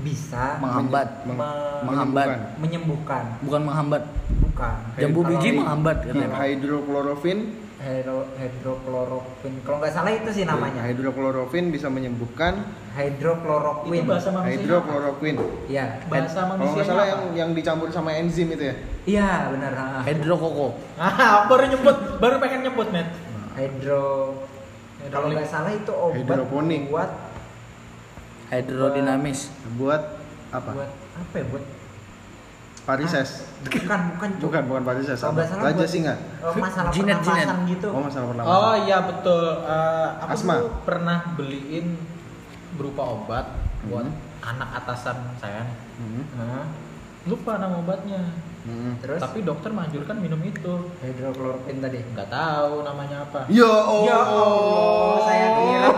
[0.00, 1.28] bisa Menghambat.
[1.28, 2.28] Meng- me- menghambat.
[2.56, 4.02] menyembuhkan, Bukan menghambat.
[4.40, 4.76] bukan.
[4.96, 6.32] Jambu biji menghambat katanya.
[6.34, 7.42] hydrochloroquine
[7.80, 9.58] hidrokloroquine.
[9.64, 10.84] Kalau nggak salah itu sih namanya.
[10.84, 12.60] hydrochloroquine bisa menyembuhkan
[12.90, 13.96] Hidrokloroquine.
[13.96, 14.52] Itu bahasa manusia.
[14.60, 15.84] hydrochloroquine Iya.
[16.04, 16.74] Bahasa kalau manusia.
[16.76, 19.72] nggak salah yang yang dicampur sama enzim itu ya Iya, benar.
[20.04, 20.76] Hidrokoko.
[20.94, 23.08] Ah, baru nyebut, baru pengen nyebut, Met.
[23.50, 24.36] Hydro
[25.08, 26.82] kalau nggak salah itu obat Hidroponik.
[26.86, 27.10] buat
[28.48, 29.48] Hidrodinamis.
[29.74, 30.02] buat
[30.50, 31.64] apa buat apa ya buat
[32.90, 33.28] varises
[33.60, 34.42] bukan bukan Cuk.
[34.42, 37.70] bukan bukan varises Kalau apa raja singa eh, masalah Jinet, pernapasan jinet.
[37.70, 39.44] gitu oh masalah pertama Oh iya betul.
[39.62, 40.54] Eh, aku Asma.
[40.56, 41.86] dulu pernah beliin
[42.72, 43.46] berupa obat
[43.82, 44.48] buat Hmm.
[44.48, 45.62] anak atasan saya.
[45.62, 45.76] nih.
[45.98, 46.64] Hmm, Hah?
[47.22, 48.32] Lupa nama obatnya.
[48.60, 48.96] hmm.
[48.98, 50.88] terus Tapi dokter manjurkan minum itu.
[50.98, 53.44] hidrokloroquine tadi Nggak tahu namanya apa.
[53.46, 55.88] ya oh ya Allah saya kira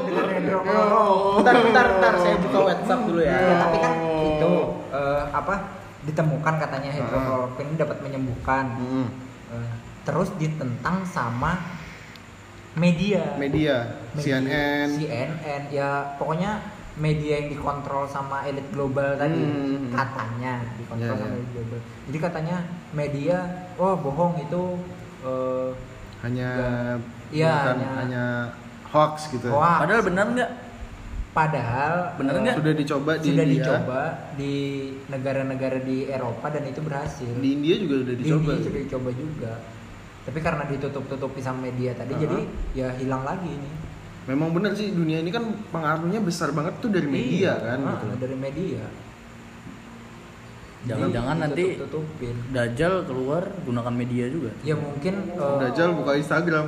[0.00, 2.12] dengan hidrokloroquine Bentar, bentar, bentar.
[2.18, 3.36] Saya buka WhatsApp dulu ya.
[3.36, 3.92] Ya, tapi kan
[4.26, 4.52] itu
[4.90, 5.54] eh, apa
[6.04, 9.08] ditemukan katanya hidrokloroquine ini dapat menyembuhkan Hmm.
[10.04, 11.56] Terus ditentang sama
[12.74, 13.76] media media
[14.12, 16.58] Media, CNN CNN ya pokoknya
[16.96, 19.90] media yang dikontrol sama elit global tadi Hmm.
[19.90, 21.34] katanya dikontrol Ya, sama ya.
[21.34, 22.56] elit global jadi katanya
[22.92, 23.36] media
[23.74, 24.62] wah bohong itu
[25.22, 25.68] eh,
[26.20, 26.48] hanya
[27.30, 28.24] Iya, bukan hanya- hanya
[28.86, 30.50] hoax gitu hoax Padahal benar nggak?
[31.34, 32.56] Padahal Bener nggak?
[32.62, 33.58] Sudah dicoba di sudah India.
[33.58, 34.00] dicoba
[34.38, 34.54] di
[35.10, 37.26] negara-negara di Eropa dan itu berhasil.
[37.42, 38.50] Di India juga udah Di dicoba.
[38.54, 39.52] India sudah dicoba juga.
[40.24, 42.22] Tapi karena ditutup-tutupi sama media tadi, Uh-huh.
[42.22, 42.38] jadi
[42.72, 43.70] ya hilang lagi ini.
[44.24, 47.90] Memang benar sih dunia ini kan pengaruhnya besar banget tuh dari media Iya, kan ah,
[47.92, 48.06] gitu.
[48.24, 48.84] Dari media.
[50.84, 52.34] Jangan-jangan nanti ditutup-tutupin.
[52.52, 54.48] Dajjal keluar gunakan media juga.
[54.62, 56.66] Ya mungkin eh, Dajjal buka Instagram.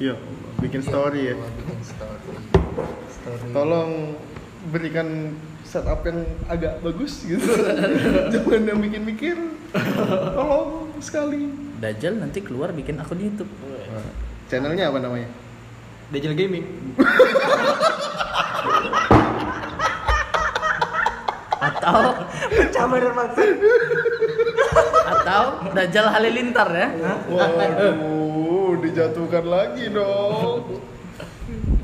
[0.00, 1.34] Ya Allah, bikin story ya.
[1.36, 2.55] Bikin story.
[2.84, 3.50] Story.
[3.52, 3.92] Tolong
[4.68, 5.08] berikan
[5.62, 7.42] setup yang agak bagus gitu.
[8.32, 9.36] Jangan yang bikin mikir.
[10.34, 11.50] Tolong sekali.
[11.76, 13.50] Dajjal nanti keluar bikin akun YouTube.
[13.66, 14.10] Nah,
[14.48, 15.28] channelnya apa namanya?
[16.08, 16.66] Dajjal Gaming.
[21.56, 22.00] Atau
[22.70, 23.56] Cabar dan maksud.
[25.06, 26.88] atau Dajjal Halilintar ya.
[27.26, 30.78] Waduh, dijatuhkan lagi dong.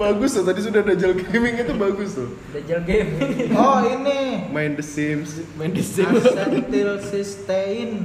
[0.03, 2.35] Bagus tuh, tadi sudah Dajjal Gaming itu bagus tuh.
[2.51, 3.55] Dajjal Gaming.
[3.55, 5.47] Oh ini Main The Sims.
[5.55, 8.03] Main di acetyl cysteine.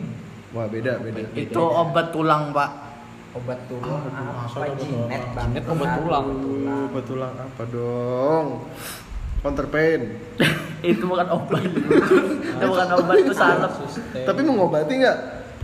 [0.53, 1.25] Wah, beda, beda.
[1.33, 2.69] Itu obat tulang, Pak.
[3.33, 4.45] Obat tulang apa?
[4.45, 5.49] soal obat Jinet bang.
[5.57, 6.25] Jinet obat tulang.
[6.37, 8.45] Uh, betulang apa dong?
[9.41, 10.01] Counterpain.
[10.93, 11.65] itu bukan obat.
[11.65, 13.73] itu bukan obat, itu salep.
[14.21, 15.17] Tapi mengobati nggak?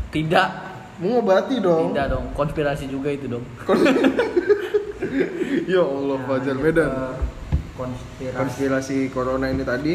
[0.09, 0.49] Tidak.
[0.97, 1.93] Mengobati dong.
[1.93, 3.45] Tidak dong, konspirasi juga itu dong.
[5.67, 6.85] ya Allah, Fajar beda.
[7.73, 8.37] Konspirasi.
[8.37, 9.93] Konspirasi corona ini tadi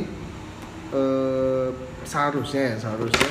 [0.88, 1.68] eh
[2.02, 3.28] seharusnya ya, seharusnya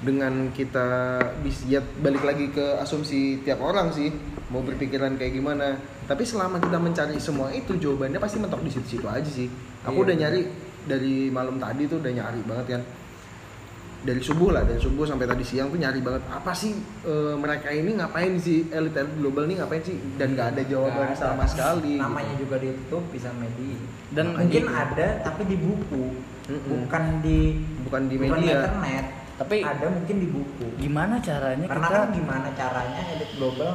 [0.00, 4.08] dengan kita bisa ya, balik lagi ke asumsi tiap orang sih
[4.48, 5.76] mau berpikiran kayak gimana.
[6.08, 9.46] Tapi selama kita mencari semua itu jawabannya pasti mentok di situ-situ aja sih.
[9.86, 10.40] Aku Iya, udah nyari
[10.88, 12.82] dari malam tadi tuh udah nyari banget kan.
[14.00, 16.72] Dari subuh lah, dari subuh sampai tadi siang tuh nyari banget apa sih
[17.02, 21.04] eh, mereka ini ngapain sih elit elit global nih ngapain sih dan gak ada jawaban
[21.06, 21.24] Nggak ada.
[21.26, 21.94] sama sekali.
[21.96, 22.40] Namanya gitu.
[22.42, 23.76] juga ditutup bisa media.
[24.08, 26.04] Dan mungkin di- ada tapi di buku,
[26.46, 26.68] Mm-mm.
[26.80, 27.38] bukan di
[27.84, 28.54] Bukan di bukan media.
[28.58, 29.04] internet.
[29.36, 30.66] Tapi- ada mungkin di buku.
[30.76, 33.70] Gimana caranya Karena kita kan gimana caranya elit global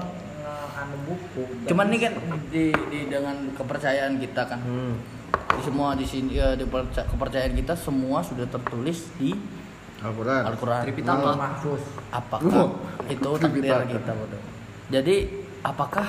[0.75, 1.43] anu buku.
[1.65, 2.13] Cuman nih kan
[2.49, 4.57] di, di dengan kepercayaan kita kan.
[4.59, 4.97] Hmm.
[5.47, 9.31] Di semua di sini ya, di perca- kepercayaan kita semua sudah tertulis di
[10.01, 10.41] Al-Quran.
[10.45, 10.81] Al-Qur'an.
[10.83, 11.83] Tripitaka mahfuz.
[12.09, 12.69] Apakah Oh,
[13.05, 13.85] itu takdir Tripitaka.
[13.89, 14.41] kita, bodoh.
[14.87, 15.15] Jadi,
[15.61, 16.07] apakah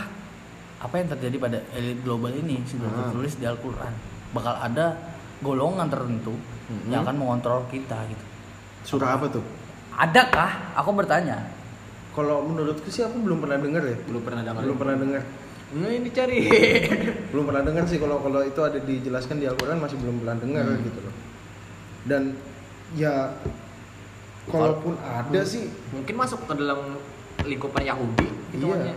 [0.76, 2.96] apa yang terjadi pada elit global ini sudah Ah.
[3.04, 3.94] tertulis di Al-Qur'an?
[4.30, 4.86] Bakal ada
[5.38, 6.34] golongan tertentu
[6.66, 6.90] Mhm.
[6.90, 8.24] yang akan mengontrol kita gitu.
[8.84, 9.44] Surah apa tuh?
[9.94, 10.76] Adakah?
[10.76, 11.40] Aku bertanya.
[12.10, 13.96] Kalau menurutku sih aku belum pernah dengar ya.
[14.02, 14.60] Belum pernah dengar.
[14.60, 15.22] Belum pernah dengar.
[15.66, 16.38] Nah, ini cari.
[17.34, 20.62] Belum pernah dengar sih kalau kalau itu ada dijelaskan di Al-Qur'an masih belum pernah dengar
[20.64, 20.78] Hmm.
[20.80, 21.14] gitu loh.
[22.06, 22.22] Dan
[22.94, 23.34] ya
[24.46, 26.98] kalaupun ada sih Mungkin masuk ke dalam
[27.42, 28.94] lingkupan Yahudi gitu iya.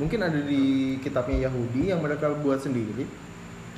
[0.00, 3.04] Mungkin ada di kitabnya Yahudi yang mereka buat sendiri.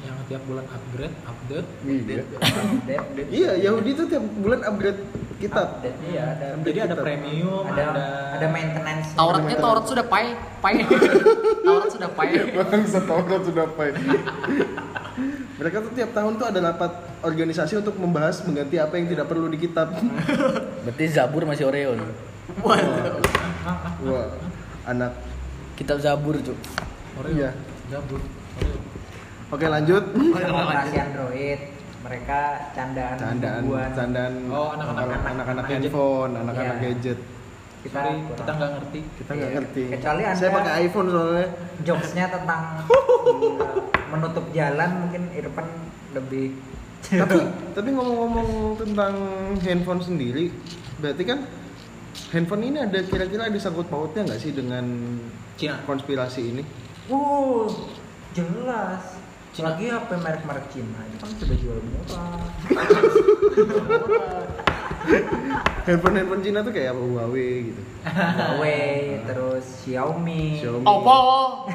[0.04, 1.68] Yang tiap bulan upgrade, update.
[1.82, 2.22] Iya.
[2.22, 3.28] Update, update.
[3.34, 5.00] Iya, Yahudi tuh tiap bulan upgrade
[5.42, 5.82] kitab.
[5.82, 7.04] Update, Iya, ada Jadi ada kitab.
[7.04, 8.06] premium, ada ada
[8.38, 9.08] ada maintenance.
[9.18, 10.26] Tauratnya Taurat sudah pai,
[10.62, 10.74] pai.
[11.66, 12.30] Taurat sudah pai.
[12.52, 13.94] Bangsa Taurat sudah pahit.
[15.54, 19.46] Mereka tuh tiap tahun tuh ada rapat organisasi untuk membahas mengganti apa yang tidak perlu
[19.46, 19.94] di kitab.
[20.84, 22.08] Berarti Zabur masih Oreo nih.
[24.04, 24.26] Wah,
[24.84, 25.12] anak.
[25.74, 26.58] Kitab Zabur, Cuk.
[27.16, 27.34] Oreo.
[27.34, 27.50] Iya.
[27.88, 28.22] Gabut.
[28.58, 28.78] Oreo.
[29.50, 30.04] Oke lanjut.
[30.10, 31.60] operasi Android.
[32.04, 32.40] Mereka
[32.76, 33.62] candaan Candaan,
[33.96, 34.32] candaan.
[34.52, 36.84] Oh, anak-anak- anak-anak handphone, anak-anak Iya.
[36.92, 37.18] gadget.
[37.84, 39.00] Kita Sorry, kita nggak ngerti.
[39.14, 39.54] Kita nggak Iya.
[39.54, 39.82] ngerti.
[39.92, 41.46] Kecuali Saya Anda- pakai iPhone soalnya.
[41.84, 42.84] jokesnya tentang uh,
[44.10, 45.66] menutup jalan mungkin Irfan
[46.10, 46.58] lebih
[47.04, 47.36] tapi
[47.76, 49.12] tapi ngomong-ngomong tentang
[49.60, 50.48] handphone sendiri,
[50.96, 51.44] berarti kan
[52.30, 54.84] handphone ini ada kira-kira ada sangkut pautnya nggak sih dengan
[55.54, 55.78] Cina.
[55.84, 56.62] konspirasi ini?
[57.06, 57.68] uh
[58.32, 59.20] jelas
[59.54, 62.40] lagi HP merek-merek Cina itu kan sudah jual murah
[65.86, 67.82] Handphone handphone Cina tuh kayak apa Huawei gitu.
[68.08, 70.86] Huawei terus Xiaomi Xiaomi.
[70.88, 71.18] Oppo.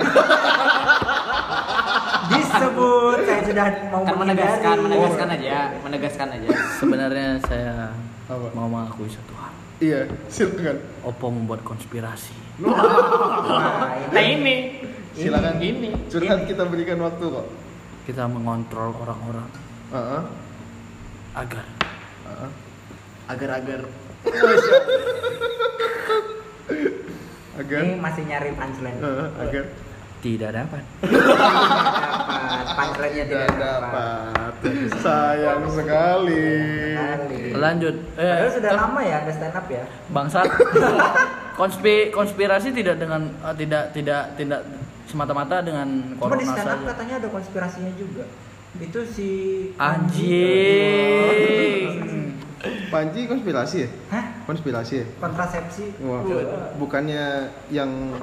[2.29, 6.49] disebut saya sudah mau Kan menegaskan, menegaskan aja, menegaskan aja.
[6.77, 7.93] Sebenarnya saya
[8.29, 8.47] Apa?
[8.53, 9.53] mau mengakui satu hal.
[9.79, 10.77] Iya, silakan.
[11.07, 12.35] Oppo membuat konspirasi.
[12.59, 14.83] Nah, Nah ini
[15.15, 15.57] Silakan.
[15.63, 15.89] ini.
[16.11, 17.47] Curhat kita berikan waktu kok.
[18.03, 19.47] Kita mengontrol orang-orang
[19.93, 20.21] Heeh.
[21.35, 21.65] agar
[22.25, 22.51] heeh.
[23.29, 23.79] Agar-agar
[27.59, 29.63] Agar ini masih nyari punchline heeh, agar
[30.19, 30.83] tidak dapat.
[31.09, 34.53] dapat punchline-nya tidak tidak dapat dapat.
[34.99, 36.47] Sayang sekali.
[36.95, 37.41] Sekali.
[37.53, 37.95] Lanjut.
[38.15, 40.47] Padahal Eh, sudah lama ya ada stand up ya bangsat.
[41.59, 44.61] Konspi konspirasi tidak dengan eh, tidak tidak tidak
[45.05, 46.87] semata-mata dengan Cuma di corona stand up saja.
[46.95, 48.23] katanya ada konspirasinya juga.
[48.79, 49.29] Itu si
[49.75, 51.19] Anjing.
[52.89, 53.89] Panji konspirasi ya?
[54.11, 54.23] Hah?
[54.43, 55.05] Konspirasi ya?
[55.17, 55.95] Kontrasepsi.
[56.03, 56.21] Wah,
[56.75, 58.19] bukannya yang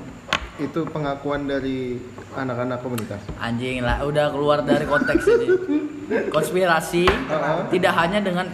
[0.57, 1.97] itu pengakuan dari
[2.33, 3.21] anak-anak komunitas.
[3.37, 5.47] Anjing lah, udah keluar dari konteks ini.
[6.29, 7.09] Konspirasi
[7.73, 8.47] tidak hanya dengan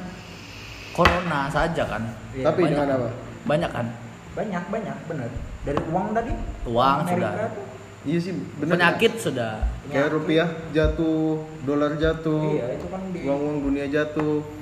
[0.95, 2.03] corona saja kan.
[2.31, 2.71] Iya, Tapi banyak.
[2.73, 3.09] dengan apa?
[3.43, 3.87] Banyak kan.
[4.33, 5.31] Banyak banyak bener.
[5.63, 6.33] Dari uang tadi.
[6.67, 7.33] Uang Amerika sudah.
[7.51, 7.65] tuh.
[8.03, 8.71] Iya sih, bener.
[8.75, 9.53] Penyakit sudah.
[9.87, 14.62] Kayak rupiah jatuh, dolar jatuh, Iya, itu kan di uang-uang dunia jatuh.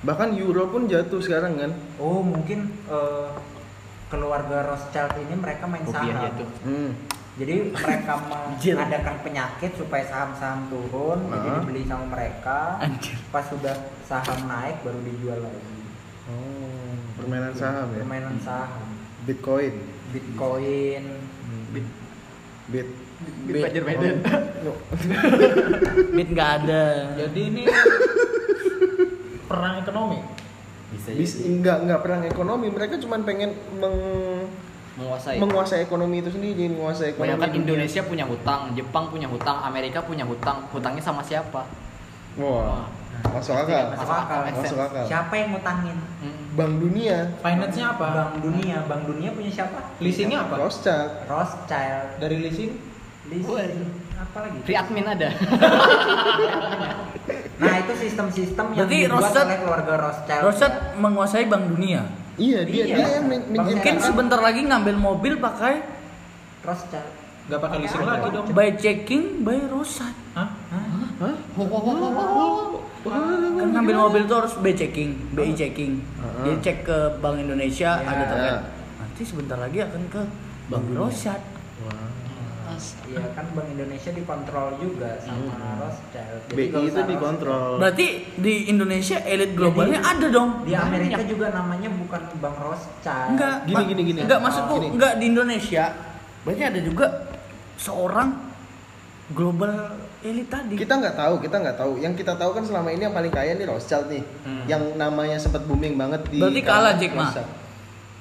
[0.00, 1.70] Bahkan euro pun jatuh sekarang kan.
[1.96, 3.28] Oh, mungkin eh,
[4.08, 6.24] keluarga Rothschild ini mereka main Rupiah saham.
[6.24, 6.48] jatuh.
[6.64, 6.90] Hmm.
[7.36, 11.56] Jadi mereka mengadakan penyakit supaya saham-saham turun, jadi Ah.
[11.62, 12.58] dibeli sama mereka.
[12.78, 13.16] Anjir.
[13.30, 15.78] Pas sudah saham naik baru dijual lagi.
[16.26, 18.02] Oh, permainan saham ya.
[18.02, 18.88] Permainan saham,
[19.24, 19.72] Bitcoin.
[20.10, 21.02] Bitcoin.
[21.70, 21.86] Bit.
[22.70, 22.88] Bit
[23.82, 24.16] Medan.
[26.10, 26.84] Bit nggak ada.
[27.16, 27.62] Jadi ini
[29.50, 30.18] perang ekonomi.
[30.94, 31.50] Bisa Bis, jadi.
[31.50, 33.98] enggak enggak perang ekonomi, mereka cuma pengen meng,
[34.94, 35.42] menguasai.
[35.42, 37.34] menguasai ekonomi itu sendiri, menguasai ekonomi.
[37.34, 37.50] Banyak kan.
[37.58, 40.70] Indonesia punya hutang, Jepang punya hutang, Amerika punya hutang.
[40.70, 41.66] Hutangnya sama siapa?
[42.38, 42.86] Wah,
[43.34, 43.90] masuk akal.
[43.90, 44.40] Masuk akal.
[44.54, 45.04] Masuk akal.
[45.10, 45.98] Siapa yang ngutangin?
[46.22, 46.42] Hmm.
[46.54, 48.06] Bank Dunia, Finance-nya apa?
[48.10, 48.78] Bank Dunia.
[48.86, 49.78] Bank Dunia punya siapa?
[49.98, 50.54] Leasingnya apa?
[50.62, 51.26] Rothschild.
[51.26, 52.22] Rothschild.
[52.22, 52.90] Dari leasing
[53.30, 53.86] Leasing.
[54.18, 54.58] Apa lagi?
[54.66, 55.30] Free admin ada.
[57.60, 60.42] Nah, itu sistem-sistem yang Berarti dibuat Rothschild- oleh keluarga Rothschild.
[60.42, 62.00] Rothschild menguasai Bank Dunia.
[62.34, 62.96] Iya, dia Iya.
[62.96, 65.84] dia yang Mungkin sebentar lagi ngambil mobil pakai
[66.62, 67.08] Rothschild.
[67.42, 68.12] nggak pakai leasing apa?
[68.14, 68.46] lagi dong.
[68.50, 70.16] by checking by Rothschild.
[70.32, 70.48] Hah?
[73.52, 76.00] Kan ngambil mobil tuh harus by checking, BI checking.
[76.40, 78.06] Dia cek ke Bank Indonesia Ya.
[78.06, 78.60] ada terkait.
[78.96, 80.22] Nanti sebentar lagi akan ke
[80.66, 81.42] Bank Rothschild.
[83.06, 86.40] Iya kan Bank Indonesia dikontrol juga sama Rothschild.
[86.50, 87.70] Jadi BI itu dikontrol.
[87.78, 88.06] Berarti
[88.38, 90.62] di Indonesia elit globalnya ada dong.
[90.62, 90.68] Rothschild.
[90.68, 93.28] Di Amerika juga namanya bukan Bank Rothschild.
[93.34, 94.20] Enggak, Gini, gini, gini.
[94.26, 94.88] Enggak maksudku Gini.
[94.94, 95.84] enggak di Indonesia.
[96.46, 97.06] Berarti ada juga
[97.76, 98.28] seorang
[99.30, 99.72] global
[100.20, 100.74] elit tadi.
[100.74, 101.92] Kita nggak tahu, kita nggak tahu.
[102.02, 104.22] Yang kita tahu kan selama ini yang paling kaya nih Rothschild nih,
[104.66, 106.42] yang namanya sempat booming banget di.
[106.42, 107.30] Berarti kalah Jack Ma?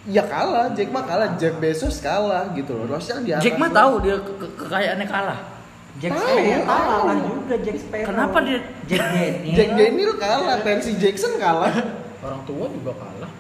[0.10, 2.90] Ya kalah, Jack Ma kalah, Jeff Bezos kalah gitu loh.
[2.90, 3.46] Rothschild di atas.
[3.46, 5.40] Jack Ma tahu dia ke- ke- kekayaannya kalah.
[5.98, 8.08] Jack Tahu, Sparrow kalah juga Jack Sparrow.
[8.08, 9.54] Kenapa dia Jack Daniel?
[9.54, 11.76] Jack Daniel kalah, Percy Jackson kalah.
[12.20, 13.32] Orang tua juga kalah.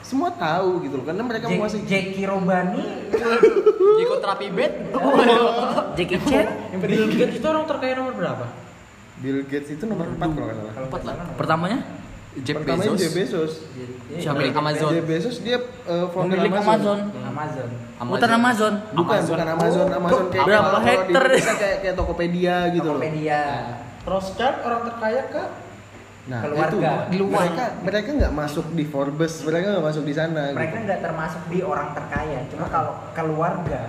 [0.00, 1.82] Semua tahu gitu loh, karena mereka Jack, menguasai.
[1.84, 2.84] Jackie Robani
[3.98, 4.72] Jiko terapi bed.
[5.94, 6.46] Jackie Chan
[6.76, 8.44] Bill Gates itu orang terkaya nomor berapa?
[9.16, 10.72] Bill Gates itu nomor 4 kalau nggak salah.
[10.76, 11.78] salah nomor- pertamanya
[12.42, 12.98] Jeff Pertamanya Bezos.
[12.98, 13.52] Jeff Bezos.
[14.10, 14.34] Iya, Siapa?
[14.34, 14.90] Pemilik Amazon.
[14.90, 16.98] Jeff Bezos dia uh, founder pemilik Amazon.
[17.14, 17.68] Amazon.
[17.94, 18.72] Bukan Amazon.
[18.90, 21.24] Bukan, bukan Amazon, Amazon kayak Berapa hektar?
[21.30, 22.98] Kayak kayak Tokopedia gitu loh.
[22.98, 23.42] Tokopedia.
[24.04, 25.42] Rothschild orang terkaya ke
[26.24, 26.72] Nah, Keluarga.
[26.72, 26.78] itu
[27.12, 27.36] Di luar.
[27.44, 30.42] mereka mereka nggak masuk di Forbes, mereka nggak masuk di sana.
[30.56, 30.84] Mereka gitu.
[30.88, 32.38] nggak termasuk di orang terkaya.
[32.48, 33.80] Cuma kalau keluarga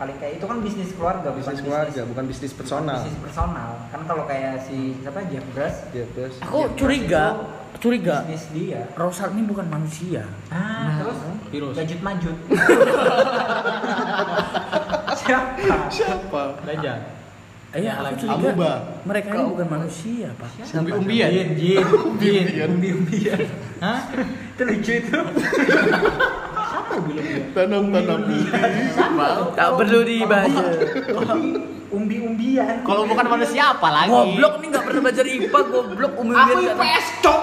[0.00, 2.98] paling kayak itu kan bisnis keluarga bukan bisnis keluarga, bukan bisnis bukan personal.
[3.04, 3.70] Bisnis personal.
[3.92, 6.40] Kan kalau kayak si siapa Jeff Bezos Jeff Bezos.
[6.44, 7.24] Aku curiga,
[7.78, 8.80] curiga bisnis dia.
[8.96, 10.24] Rothschild ini bukan manusia.
[10.48, 11.18] Ah, terus
[11.52, 11.74] Virus.
[11.76, 12.36] lanjut majut.
[15.22, 15.86] Siapa?
[15.86, 16.42] Siapa?
[16.66, 16.98] Dajjal.
[17.72, 18.36] Iya, aku curiga.
[18.36, 18.72] Amuba.
[19.08, 20.50] Mereka ini bukan manusia, Pak.
[20.76, 21.30] Umbi-umbian.
[21.30, 22.68] Jin, jin, jin.
[22.74, 23.40] Umbi-umbian.
[23.80, 24.00] Hah?
[24.56, 25.18] Itu lucu itu.
[26.92, 27.40] Siapa bilang dia?
[27.56, 28.20] Tanam-tanam
[29.56, 30.52] Tak perlu dibahas.
[31.88, 32.84] Umbi-umbian.
[32.84, 34.12] Kalau bukan manusia apa lagi?
[34.12, 37.40] Goblok nih nggak pernah belajar IPA, goblok umbi Aku IPS, cok.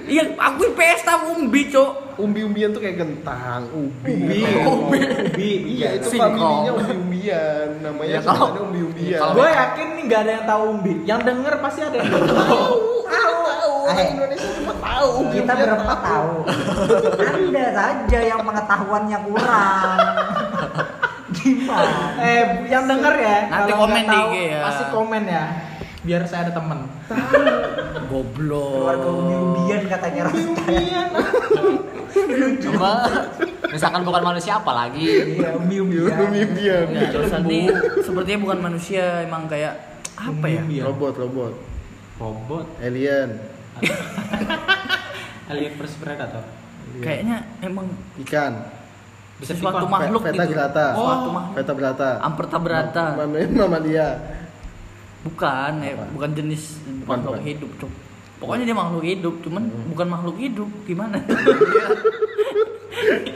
[0.00, 1.90] Iya, aku IPS tahu umbi, Cok.
[2.18, 4.10] Umbi-umbian tuh kayak kentang, ubi.
[4.10, 4.38] Ubi.
[4.60, 4.98] Ubi.
[5.00, 5.50] Ubi.
[5.72, 7.66] Iya, itu familinya umbi-umbian.
[7.80, 9.18] Namanya Ya, kalau- umbi-umbian.
[9.22, 10.92] kalau- Gue yakin nih gak ada yang tahu umbi.
[11.04, 12.26] Yang denger pasti ada yang tahu.
[12.26, 12.74] tahu,
[13.06, 13.39] tahu.
[13.90, 14.10] Orang Eh.
[14.14, 15.10] Indonesia cuma tahu.
[15.30, 16.32] Kita umbi-umbian berapa tahu?
[17.20, 19.98] Anda saja yang pengetahuannya kurang.
[21.30, 21.98] Gimana?
[22.18, 23.38] eh, yang denger ya.
[23.48, 24.60] Nanti komen di IG ya.
[24.62, 25.44] Pasti komen ya.
[26.00, 26.80] Biar saya ada temen.
[28.08, 28.72] Goblok.
[28.72, 31.10] Keluarga umbi-umbian katanya Rothschild.
[32.60, 32.92] Coba.
[33.70, 35.06] Misalkan bukan manusia apa lagi?
[35.38, 36.16] Iya, umbi-umbian.
[36.18, 36.84] Umbi-umbian.
[36.88, 37.60] Enggak, Rothschild ini
[38.00, 39.74] sepertinya bukan manusia, emang kayak
[40.16, 40.60] apa ya?
[40.64, 40.84] Umbi-umbian.
[40.90, 41.52] Robot, robot.
[42.18, 42.66] Robot.
[42.82, 43.28] Alien.
[45.50, 46.44] Alien versus Predator.
[47.00, 47.86] Kayaknya emang
[48.18, 48.52] Ikan.
[49.40, 49.90] Bisa sesuatu pikon.
[49.90, 50.60] makhluk Veta gitu.
[50.60, 51.32] Suatu Oh.
[51.32, 51.54] makhluk.
[51.56, 52.08] Veta Brata.
[52.20, 53.02] Amperta berata.
[53.16, 54.06] Mama, mama dia.
[55.20, 57.92] Bukan, eh, bukan jenis Bukan, makhluk hidup, Cok.
[58.40, 60.68] Pokoknya dia makhluk hidup, cuman bukan makhluk hidup.
[60.84, 61.20] Gimana?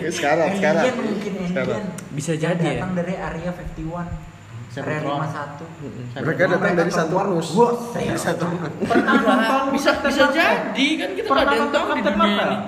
[0.04, 0.84] Sekarang, sekarang.
[0.92, 1.82] Mungkin Sekarang.
[2.12, 2.84] Bisa jadi ya.
[2.84, 4.33] datang dari area 51.
[4.76, 6.18] Area 51.
[6.18, 7.48] Mereka datang dari Saturnus.
[7.92, 8.70] Dari Saturnus.
[8.80, 12.34] Pernah nonton bisa bisa jadi kan kita Pernah ada yang nonton tahu di Captain dunia
[12.34, 12.48] Marvel?
[12.48, 12.58] ini.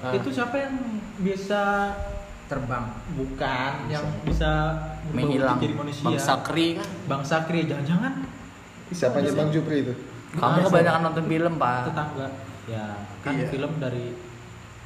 [0.00, 0.12] Ah.
[0.12, 0.74] Itu siapa yang
[1.18, 1.62] bisa
[2.44, 2.84] terbang.
[3.12, 4.50] bukan yang bisa
[5.10, 5.56] Menghilang.
[5.58, 6.04] jadi manusia?
[6.04, 6.88] Bang Sakri kan.
[7.06, 8.12] Bang Sakri jangan-jangan
[8.88, 9.94] Siapanya Bang Jupri itu?
[10.32, 11.80] Kamu kebanyakan nonton film pak.
[11.86, 12.28] tetangga.
[12.64, 12.86] Ya,
[13.20, 13.46] kan Iya.
[13.48, 14.04] film dari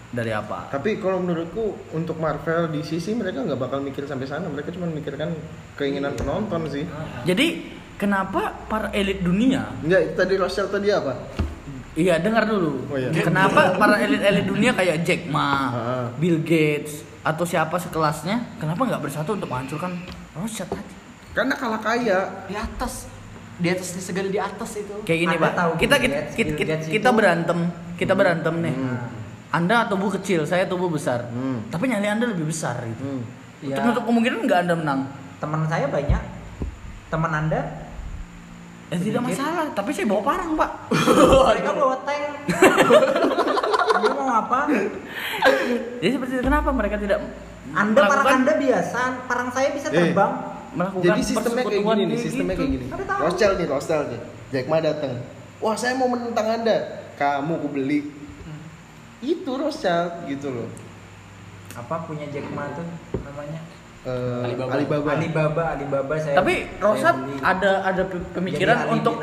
[0.06, 0.70] Dari apa?
[0.70, 4.46] Tapi kalau menurutku untuk Marvel di sisi mereka nggak bakal mikir sampai sana.
[4.46, 5.34] Mereka cuma mikirkan
[5.74, 6.86] keinginan penonton sih.
[7.22, 7.46] Jadi
[7.94, 11.12] kenapa para elit dunia Enggak, itu tadi Rochelle tadi apa?
[11.96, 12.86] Iya, dengar dulu.
[12.86, 13.08] Oh, iya.
[13.10, 16.04] Kenapa para elit-elit dunia kayak Jack Ma, Ah.
[16.12, 19.96] Bill Gates, atau siapa sekelasnya, kenapa nggak bersatu untuk menghancurkan
[20.34, 20.84] Rothschild tadi?
[21.32, 22.18] Karena kalah kaya.
[22.44, 23.08] Di atas.
[23.56, 24.92] Di atas segala di atas itu.
[25.02, 27.58] Kayak gini Anda pak, tahu kita Bill kita, Gates, kita, Bill Gates kita itu- berantem,
[27.96, 28.74] kita berantem nih.
[28.76, 28.98] Hmm.
[29.56, 31.64] Anda tubuh kecil, saya tubuh besar, Hmm.
[31.66, 33.00] tapi nyali Anda lebih besar gitu.
[33.00, 33.22] Hmm.
[33.64, 35.00] Ya, Untuk kemungkinan nggak Anda menang.
[35.36, 36.22] teman saya banyak.
[37.08, 37.60] Teman Anda
[38.86, 40.70] Eh, tidak masalah, tapi saya bawa parang pak.
[41.50, 42.22] mereka bawa tank.
[43.96, 44.58] Anda mau apa?
[45.98, 47.18] Jadi seperti itu, kenapa mereka tidak
[47.68, 50.12] Anda parang melakukan- Anda biasa, parang saya bisa Eh.
[50.12, 50.32] terbang.
[50.76, 52.60] melakukan Jadi sistemnya kayak gini nih, sistemnya gitu?
[52.60, 52.84] kayak gini.
[53.16, 54.20] Rothschild nih, Rothschild nih.
[54.52, 55.12] Jack Ma datang.
[55.56, 56.76] Wah, saya mau menentang Anda.
[57.16, 58.12] Kamu ku beli.
[59.46, 60.66] Itu Rothschild gitu loh.
[61.72, 62.82] Apa punya Jack Ma tuh
[63.14, 63.62] namanya?
[64.02, 64.70] Eh, Alibaba.
[64.74, 65.08] Alibaba.
[65.14, 66.34] Alibaba, Alibaba saya.
[66.34, 69.14] Tapi Rosat ada ada pe- pemikiran Jadi untuk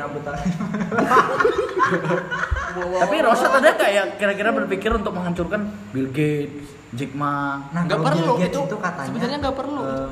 [2.96, 5.60] tapi Rosat ada nggak ya kira-kira berpikir untuk menghancurkan
[5.92, 7.60] Bill Gates, Jack Ma?
[7.68, 9.80] Nah, Nggak perlu, Bill Gates itu itu katanya sebenarnya nggak perlu.
[9.84, 10.08] eh,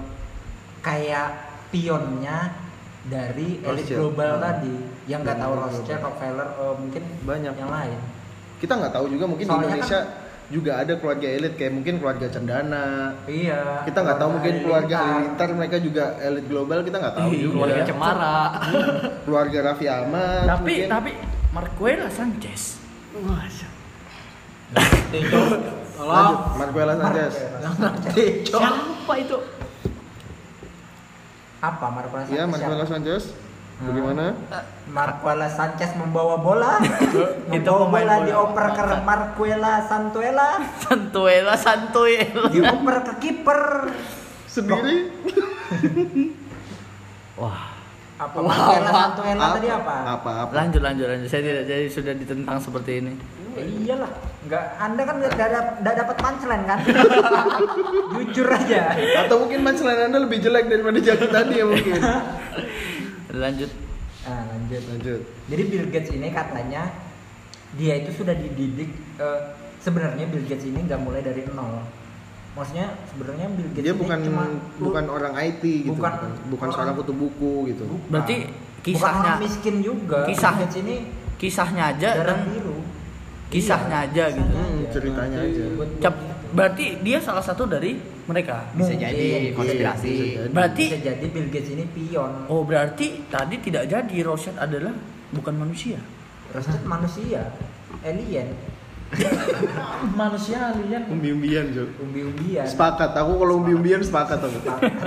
[0.85, 1.29] kayak
[1.69, 2.39] pionnya
[3.03, 4.45] dari elit global Hmm.
[4.45, 4.75] tadi
[5.09, 6.05] yang nggak tahu Rothschild.
[6.05, 7.55] Rockefeller, eh, mungkin Banyak.
[7.57, 7.99] yang lain.
[8.63, 10.01] Kita nggak tahu juga mungkin di Soalnya Indonesia
[10.53, 13.17] juga ada keluarga elit kayak mungkin keluarga Cendana.
[13.27, 13.83] Iya.
[13.83, 15.49] Kita nggak tahu mungkin keluarga Halilintar.
[15.51, 17.41] Mereka juga elit global kita nggak tahu Iya.
[17.43, 17.55] juga.
[17.59, 18.37] Keluarga Cemara.
[19.27, 20.45] Keluarga Raffi Ahmad.
[20.47, 20.89] tapi mungkin.
[20.89, 21.11] tapi
[21.51, 22.63] Marquela Sanchez.
[23.13, 23.69] Lanjut,
[25.93, 26.35] Tolong.
[26.57, 27.33] Marquela Sanchez.
[28.47, 29.37] Siapa itu?
[31.61, 32.49] Apa Marquela Iya, Sanchez?
[32.49, 32.93] Marquela siapa?
[32.95, 33.23] Sanchez.
[33.83, 34.25] Bagaimana?
[34.87, 36.79] Marquela Sanchez membawa bola.
[37.57, 38.27] Itu membawa bola bola.
[38.27, 42.47] dioper ke Marquela Santuela, Santuela Santuela.
[42.49, 43.61] dioper ke kiper.
[44.47, 44.97] Sendiri?
[47.41, 47.73] Wah.
[48.21, 49.95] Apa Marquela Santuela tadi apa?
[50.15, 50.31] Apa?
[50.47, 50.53] Apa?
[50.55, 51.27] Lanjut lanjut lanjut.
[51.27, 53.13] Saya tidak jadi sudah ditentang seperti ini.
[53.53, 54.09] Ya iyalah,
[54.47, 56.79] nggak Anda kan nggak dap- nggak dapat punchline kan?
[58.17, 58.97] Jujur aja.
[59.21, 62.01] Atau mungkin punchline Anda lebih jelek daripada Jaki tadi ya mungkin.
[63.33, 63.71] Lanjut.
[64.23, 64.83] Nah, lanjut.
[64.87, 65.21] Lanjut.
[65.49, 66.83] Jadi Bill Gates ini katanya
[67.73, 69.41] dia itu sudah dididik eh,
[69.79, 71.81] sebenarnya Bill Gates ini nggak mulai dari nol.
[72.53, 74.43] Maksudnya sebenarnya Bill Gates Dia ini bukan cuma
[74.79, 77.85] bukan orang IT gitu, Bukan bukan, bukan orang- seorang kutu buku gitu.
[77.89, 78.09] bukan.
[78.13, 80.19] Berarti bukan kisahnya orang miskin juga.
[80.29, 80.95] kisah- Bill Gates ini
[81.35, 82.77] kisahnya aja darah dan biru.
[83.53, 84.49] Kisahnya Iya, aja gitu.
[84.51, 85.63] Hmm, ceritanya aja.
[85.69, 86.15] Buat- buat Cap,
[86.51, 87.93] berarti dia salah satu dari
[88.25, 88.65] mereka.
[88.73, 89.05] Bisa Mungkin.
[89.05, 90.09] jadi konspirasi.
[90.09, 90.51] Bisa jadi.
[90.51, 92.33] Berarti Bisa jadi Bill Gates ini pion.
[92.49, 94.95] oh berarti tadi tidak jadi Rothschild adalah
[95.31, 96.01] bukan manusia.
[96.49, 97.53] Rothschild manusia,
[98.03, 98.49] alien,
[100.21, 101.05] Manusia alien.
[101.09, 101.85] Umbi-umbian, Jo.
[102.01, 102.65] umbi-umbian.
[102.65, 104.59] Sepakat, aku kalau umbi-umbian sepakat aku.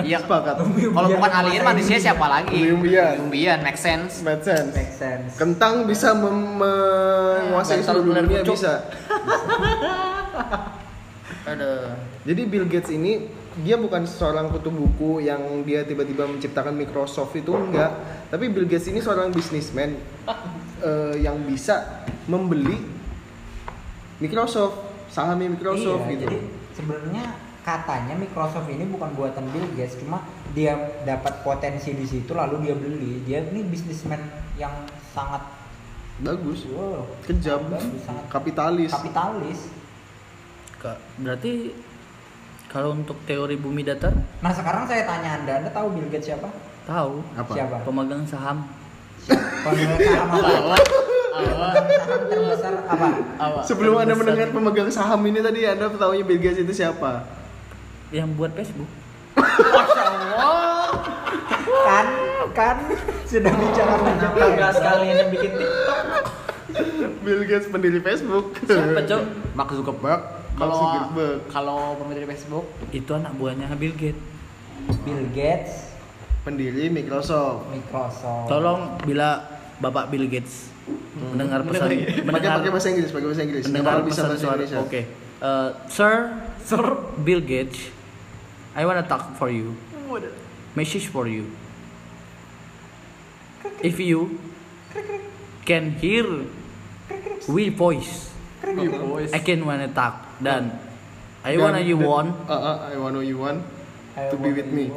[0.05, 0.21] Iya.
[0.21, 0.61] Sepakat.
[0.61, 2.53] Kalau bukan alien manusia siapa lagi?
[2.53, 3.13] Umbi-umbian.
[3.27, 4.21] Umbian, make sense.
[4.21, 4.71] Make sense.
[4.77, 5.35] Make sense.
[5.35, 8.85] Kentang bisa menguasai seluruh dunia bisa.
[11.45, 11.93] Ada.
[12.25, 13.29] Jadi Bill Gates ini
[13.61, 17.93] dia bukan seorang kutu buku yang dia tiba-tiba menciptakan Microsoft itu enggak,
[18.27, 19.95] tapi Bill Gates ini seorang bisnismen
[20.81, 22.94] eh, yang bisa membeli
[24.17, 24.75] Microsoft,
[25.07, 26.23] sahamnya Microsoft iya, gitu.
[26.25, 26.37] Jadi
[26.71, 27.23] sebenarnya
[27.61, 32.75] katanya Microsoft ini bukan buatan Bill Gates, cuma dia dapat potensi di situ lalu dia
[32.75, 33.21] beli.
[33.21, 34.21] Dia ini bisnismen
[34.55, 34.71] yang
[35.09, 35.41] sangat
[36.15, 38.87] Bagus, wow, kejam, bagus, sangat kapitalis.
[38.89, 39.59] kapitalis.
[40.77, 41.75] Ka- Berarti
[42.67, 46.47] kalau untuk teori bumi datar Nah sekarang saya tanya anda, anda tahu Bill Gates siapa?
[46.85, 47.51] tahu Apa?
[47.51, 47.75] Siapa?
[47.83, 48.63] pemegang saham
[49.25, 50.79] Pemegang saham apa?
[51.35, 53.07] Pemegang saham terbesar apa?
[53.67, 57.25] Sebelum Anda mendengar pemegang saham ini tadi Anda tahunya Bill Gates itu siapa?
[58.13, 58.87] yang buat Facebook.
[61.85, 62.07] Kan,
[62.55, 62.77] kan
[63.27, 65.99] sudah bicara Kenapa nggak sekalian yang bikin TikTok?
[67.25, 68.55] Bill Gates pendiri Facebook.
[68.63, 69.21] Siapa cok?
[69.57, 70.21] Mark Zuckerberg.
[70.55, 70.79] Kalau
[71.51, 72.65] kalau pemilik Facebook,
[72.95, 74.23] Itu anak buahnya Bill Gates.
[75.03, 75.91] Bill Gates,
[76.47, 77.67] pendiri Microsoft.
[77.73, 78.47] Microsoft.
[78.47, 79.43] Tolong bila
[79.83, 80.71] Bapak Bill Gates
[81.17, 83.63] mendengar pesan Pakai mendengar pakai bahasa Inggris, pakai bahasa Inggris.
[83.65, 84.61] Mendengar bisa pesan bahasa suara.
[84.61, 84.79] Indonesia.
[84.85, 85.01] Oke.
[85.35, 86.13] Eh, Sir,
[86.61, 86.81] Sir
[87.25, 87.89] Bill Gates,
[88.77, 89.73] I wanna talk for you.
[90.75, 91.49] Message for you.
[93.81, 94.39] if you
[95.65, 96.25] can hear
[97.49, 98.33] we voice
[98.65, 100.73] I can wanna talk dan
[101.45, 103.61] I wanna you want Uh, uh, I wanna you want
[104.15, 104.89] to be with me.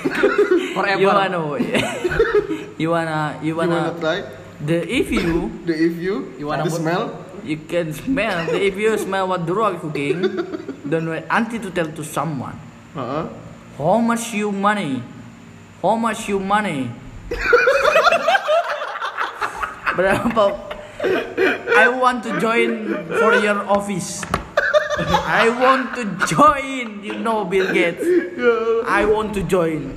[0.76, 1.00] Forever.
[1.02, 1.40] you wanna
[2.82, 4.18] you wanna you You wanna wanna try?
[4.64, 8.46] The if you The if you, You wanna the smell, you can smell.
[8.46, 10.20] The if you smell what the rock cooking
[10.90, 12.58] then wait until to tell to someone.
[12.96, 13.28] Uh, uh,
[13.78, 15.02] how much you money?
[15.80, 16.90] How much you money?
[19.96, 20.70] Berapa?
[21.76, 24.20] I want to join for your office.
[25.08, 28.04] I want to join you know Bill Gates.
[28.84, 29.96] I want to join.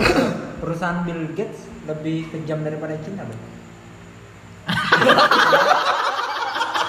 [0.64, 3.53] Perusahaan Bill Gates lebih kejam daripada Cina bro.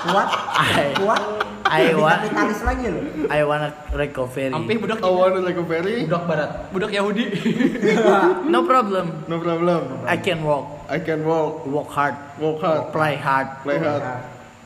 [0.05, 1.23] Kuat, I- kuat.
[1.65, 3.03] I want- kapitalis lagi loh.
[3.27, 6.05] I wanna recovery Sampai budak I wanna recovery.
[6.05, 6.51] Budak barat.
[6.71, 7.25] budak Yahudi.
[8.53, 10.05] no problem No problem.
[10.05, 14.03] I can walk I can walk, work hard walk hard, play hard play hard.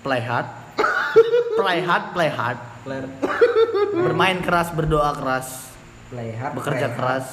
[0.02, 0.46] play hard
[1.58, 3.06] play hard play hard Claire.
[3.94, 5.70] bermain keras berdoa keras
[6.10, 7.26] Play hard, bekerja play hard, keras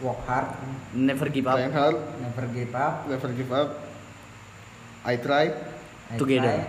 [0.00, 0.48] work hard,
[0.90, 2.94] never give up Playing hard, never give up.
[3.04, 3.68] never give up.
[5.04, 5.48] I try.
[6.10, 6.66] I together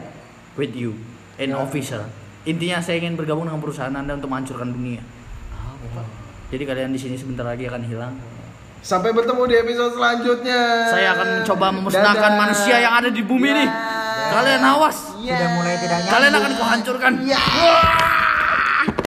[0.55, 0.95] with you
[1.35, 2.07] and officer.
[2.47, 5.03] Intinya saya ingin bergabung dengan perusahaan anda untuk menghancurkan dunia.
[6.51, 8.13] Jadi kalian di sini sebentar lagi akan hilang.
[8.81, 10.89] Sampai bertemu di episode selanjutnya.
[10.89, 12.41] saya akan mencoba memusnahkan Dadah.
[12.41, 13.65] manusia yang ada di bumi ini.
[14.31, 14.97] Kalian awas.
[15.21, 16.11] Sudah mulai tidak nyaman.
[16.11, 17.11] kalian akan kuhancurkan.
[17.29, 17.41] Ya.